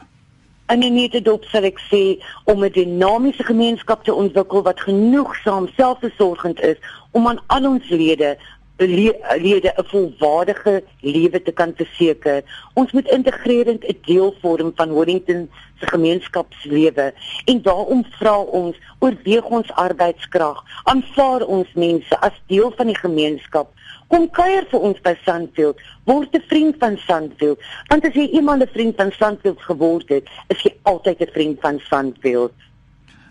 In 0.74 0.82
'n 0.82 0.94
netedop 0.94 1.44
sal 1.44 1.64
ek 1.64 1.80
sê 1.92 2.18
om 2.44 2.64
'n 2.64 2.72
dinamiese 2.72 3.44
gemeenskap 3.44 4.04
te 4.04 4.14
ontwikkel 4.14 4.64
wat 4.64 4.80
genoegsaam 4.80 5.70
selfversorgend 5.78 6.60
is 6.62 6.78
om 7.12 7.28
aan 7.28 7.40
al 7.48 7.70
ons 7.70 7.90
lede 7.90 8.38
lede 8.88 9.74
'n 9.76 9.84
volwaardige 9.86 10.84
lewe 11.02 11.42
te 11.42 11.52
kan 11.52 11.74
verseker. 11.76 12.44
Ons 12.74 12.92
moet 12.92 13.08
integrerend 13.08 13.84
'n 13.84 13.98
deel 14.06 14.36
vorm 14.42 14.72
van 14.76 14.94
Wellington 14.94 15.50
se 15.80 15.88
gemeenskapslewe 15.88 17.14
en 17.46 17.62
daarom 17.62 18.06
vra 18.10 18.38
ons 18.38 18.76
oorweeg 19.00 19.44
ons 19.44 19.72
arbeidskrag, 19.72 20.64
aanvaar 20.84 21.46
ons 21.46 21.68
mense 21.74 22.20
as 22.20 22.42
deel 22.48 22.72
van 22.76 22.88
die 22.88 22.98
gemeenskap. 22.98 23.72
Kom 24.08 24.30
kuier 24.30 24.66
vir 24.72 24.80
ons 24.80 25.02
by 25.02 25.14
Sandfield, 25.24 25.78
word 26.04 26.36
'n 26.36 26.44
vriend 26.48 26.76
van 26.80 26.98
Sandfield, 26.98 27.60
want 27.88 28.06
as 28.06 28.14
jy 28.14 28.30
eendag 28.32 28.60
'n 28.60 28.74
vriend 28.74 28.96
van 28.96 29.12
Sandfield 29.12 29.62
geword 29.62 30.10
het, 30.10 30.28
is 30.48 30.62
jy 30.62 30.74
altyd 30.84 31.22
'n 31.22 31.32
vriend 31.34 31.60
van 31.60 31.80
Sandfield. 31.80 32.54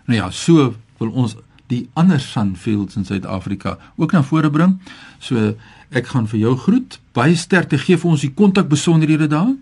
Nou 0.05 0.19
ja, 0.19 0.29
so 0.29 0.73
wil 0.97 1.11
ons 1.13 1.35
die 1.69 1.89
ander 1.93 2.19
Sunfields 2.19 2.95
in 2.97 3.05
Suid-Afrika 3.05 3.77
ook 3.95 4.11
na 4.11 4.23
vore 4.23 4.49
bring. 4.49 4.79
So 5.19 5.53
ek 5.89 6.07
gaan 6.13 6.27
vir 6.29 6.39
jou 6.39 6.55
groet. 6.57 6.99
Baie 7.13 7.35
sterkte 7.37 7.77
gee 7.81 7.97
vir 7.97 8.11
ons 8.11 8.25
die 8.25 8.33
kontakbesonderhede 8.33 9.27
daar. 9.29 9.53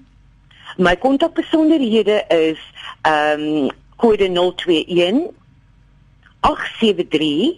My 0.78 0.96
kontakbesonderhede 0.96 2.24
is 2.34 2.62
ehm 3.08 3.42
um, 3.42 3.70
kode 3.98 4.30
021 4.30 5.32
873 6.46 7.58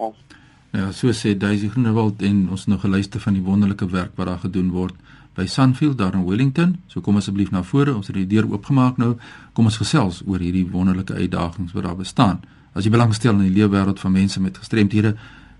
Ja, 0.78 0.92
so 0.92 1.10
sê 1.13 1.38
Daisy 1.38 1.70
Groenewald 1.70 2.22
en 2.26 2.50
ons 2.50 2.66
nog 2.66 2.82
geluister 2.82 3.22
van 3.22 3.34
die 3.38 3.46
wonderlike 3.46 3.86
werk 3.94 4.18
wat 4.18 4.28
daar 4.28 4.42
gedoen 4.42 4.74
word 4.74 4.96
by 5.38 5.46
Sunfield 5.46 5.98
daar 5.98 6.13
in 6.18 6.26
Wellington. 6.26 6.82
So 6.90 7.02
kom 7.06 7.18
asseblief 7.22 7.54
na 7.54 7.62
vore, 7.63 7.94
ons 7.94 8.08
het 8.10 8.18
die 8.18 8.30
deur 8.30 8.50
oopgemaak 8.50 8.98
nou. 8.98 9.13
Kom 9.54 9.66
ons 9.70 9.78
gesels 9.78 10.24
oor 10.26 10.42
hierdie 10.42 10.66
wonderlike 10.72 11.13
uitdagings 11.13 11.74
wat 11.78 11.86
daar 11.86 12.00
bestaan. 12.00 12.42
As 12.74 12.84
jy 12.86 12.92
belangstel 12.94 13.38
in 13.38 13.46
die 13.46 13.58
leefwêreld 13.60 14.00
van 14.02 14.12
mense 14.16 14.42
met 14.42 14.58
gestremthede, 14.58 15.13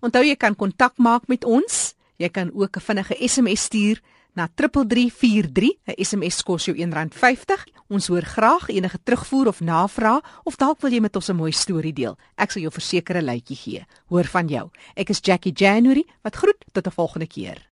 Onthou 0.00 0.24
jy 0.24 0.36
kan 0.36 0.56
kontak 0.56 0.96
maak 0.96 1.28
met 1.28 1.44
ons. 1.44 1.94
Jy 2.16 2.28
kan 2.28 2.50
ook 2.54 2.76
'n 2.76 2.80
vinnige 2.80 3.16
SMS 3.20 3.62
stuur 3.68 4.00
na 4.34 4.48
3343. 4.54 5.78
'n 5.86 6.04
SMS 6.04 6.42
kos 6.42 6.64
jou 6.64 6.76
R1.50. 6.76 7.64
Ons 7.88 8.06
hoor 8.06 8.22
graag 8.22 8.68
enige 8.68 8.98
terugvoer 9.02 9.46
of 9.46 9.60
navraag 9.60 10.40
of 10.44 10.56
dalk 10.56 10.80
wil 10.80 10.92
jy 10.92 11.00
met 11.00 11.16
ons 11.16 11.28
'n 11.28 11.36
mooi 11.36 11.52
storie 11.52 11.92
deel. 11.92 12.16
Ek 12.36 12.50
sal 12.50 12.62
jou 12.62 12.72
verseker 12.72 13.16
'n 13.16 13.24
luitjie 13.24 13.56
gee. 13.56 13.86
Hoor 14.06 14.24
van 14.24 14.48
jou. 14.48 14.70
Ek 14.94 15.10
is 15.10 15.20
Jackie 15.20 15.52
January 15.52 16.04
wat 16.22 16.36
groet 16.36 16.64
tot 16.72 16.86
'n 16.86 16.90
volgende 16.90 17.26
keer. 17.26 17.68